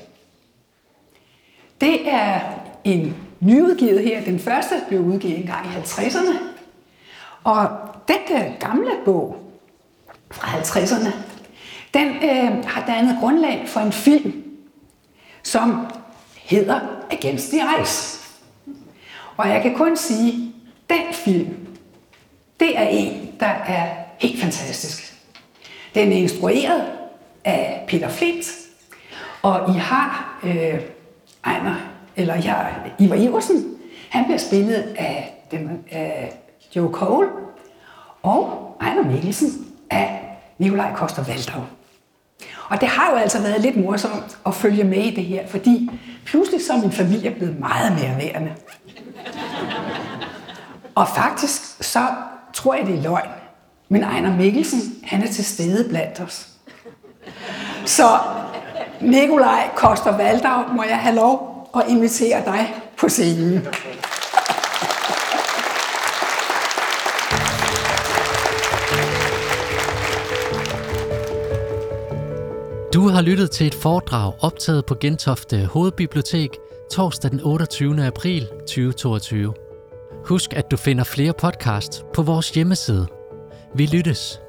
Det 1.82 2.10
er 2.10 2.40
en 2.84 3.16
nyudgivet 3.40 4.04
her. 4.04 4.24
Den 4.24 4.40
første 4.40 4.76
blev 4.88 5.02
udgivet 5.02 5.40
en 5.40 5.46
gang 5.46 5.66
i 5.66 5.70
50'erne. 5.70 6.38
Og 7.44 7.70
den 8.08 8.18
der 8.28 8.52
gamle 8.60 8.92
bog 9.06 9.38
fra 10.32 10.48
50'erne, 10.48 11.12
den 11.94 12.08
øh, 12.08 12.66
har 12.66 12.86
dannet 12.88 13.18
grundlag 13.20 13.64
for 13.68 13.80
en 13.80 13.92
film, 13.92 14.44
som 15.44 15.88
hedder 16.36 16.80
Against 17.12 17.50
the 17.50 17.62
Ice. 17.82 18.20
Og 19.38 19.50
jeg 19.50 19.62
kan 19.62 19.76
kun 19.76 19.98
sige, 19.98 20.54
den 20.90 21.14
film, 21.14 21.68
det 22.60 22.78
er 22.78 22.88
en, 22.88 23.32
der 23.40 23.46
er 23.46 23.96
helt 24.20 24.42
fantastisk. 24.42 25.15
Den 25.96 26.12
er 26.12 26.16
instrueret 26.16 26.84
af 27.44 27.86
Peter 27.88 28.10
Flint, 28.10 28.46
og 29.42 29.76
I 29.76 29.78
har 29.78 30.40
øh, 30.44 30.82
Ejner, 31.46 31.76
eller 32.16 32.36
jeg, 32.36 32.76
Ivar 33.00 33.16
Iversen, 33.16 33.78
han 34.10 34.24
bliver 34.24 34.38
spillet 34.38 34.96
af, 34.98 35.46
den, 35.52 35.84
af 35.92 36.40
Joe 36.76 36.92
Cole, 36.94 37.28
og 38.24 38.76
Ejner 38.82 39.04
Mikkelsen 39.04 39.68
af 39.90 40.38
Nikolaj 40.58 40.94
Koster 40.96 41.24
Valdau. 41.24 41.62
Og 42.70 42.82
det 42.82 42.88
har 42.88 43.12
jo 43.12 43.18
altså 43.18 43.42
været 43.42 43.62
lidt 43.62 43.78
morsomt 43.78 44.38
at 44.46 44.54
følge 44.56 44.84
med 44.84 44.98
i 44.98 45.16
det 45.16 45.26
her, 45.26 45.48
fordi 45.48 45.90
pludselig 46.26 46.66
så 46.66 46.74
er 46.74 46.82
min 46.82 46.92
familie 46.92 47.32
blevet 47.32 47.60
meget 47.60 47.92
mere 47.92 48.18
værende. 48.18 48.56
Og 50.96 51.08
faktisk 51.08 51.84
så 51.84 52.06
tror 52.54 52.74
jeg, 52.74 52.88
det 52.88 52.98
er 52.98 53.02
løgn. 53.02 53.30
Men 53.90 54.04
Ejner 54.04 54.38
Mikkelsen, 54.38 54.80
han 55.04 55.24
er 55.24 55.28
til 55.28 55.46
stede 55.46 55.90
blandt 55.90 56.20
os. 56.20 56.48
Så 57.86 58.18
Nikolaj 59.02 59.70
Koster 59.76 60.18
Valdau, 60.18 60.74
må 60.76 60.84
jeg 60.84 60.98
have 60.98 61.16
lov 61.16 61.70
at 61.76 61.84
invitere 61.88 62.46
dig 62.46 62.74
på 62.98 63.10
scenen. 63.10 63.68
Du 72.94 73.08
har 73.08 73.22
lyttet 73.22 73.52
til 73.52 73.68
et 73.68 73.76
foredrag 73.76 74.34
optaget 74.40 74.86
på 74.86 74.96
Gentofte 75.02 75.66
Hovedbibliotek 75.66 76.50
torsdag 76.92 77.32
den 77.32 77.42
28. 77.44 78.06
april 78.06 78.48
2022. 78.60 79.54
Husk, 80.26 80.54
at 80.54 80.72
du 80.72 80.78
finder 80.78 81.04
flere 81.04 81.34
podcasts 81.34 82.04
på 82.14 82.22
vores 82.22 82.50
hjemmeside. 82.50 83.08
Vi 83.78 83.86
lyttes. 83.86 84.45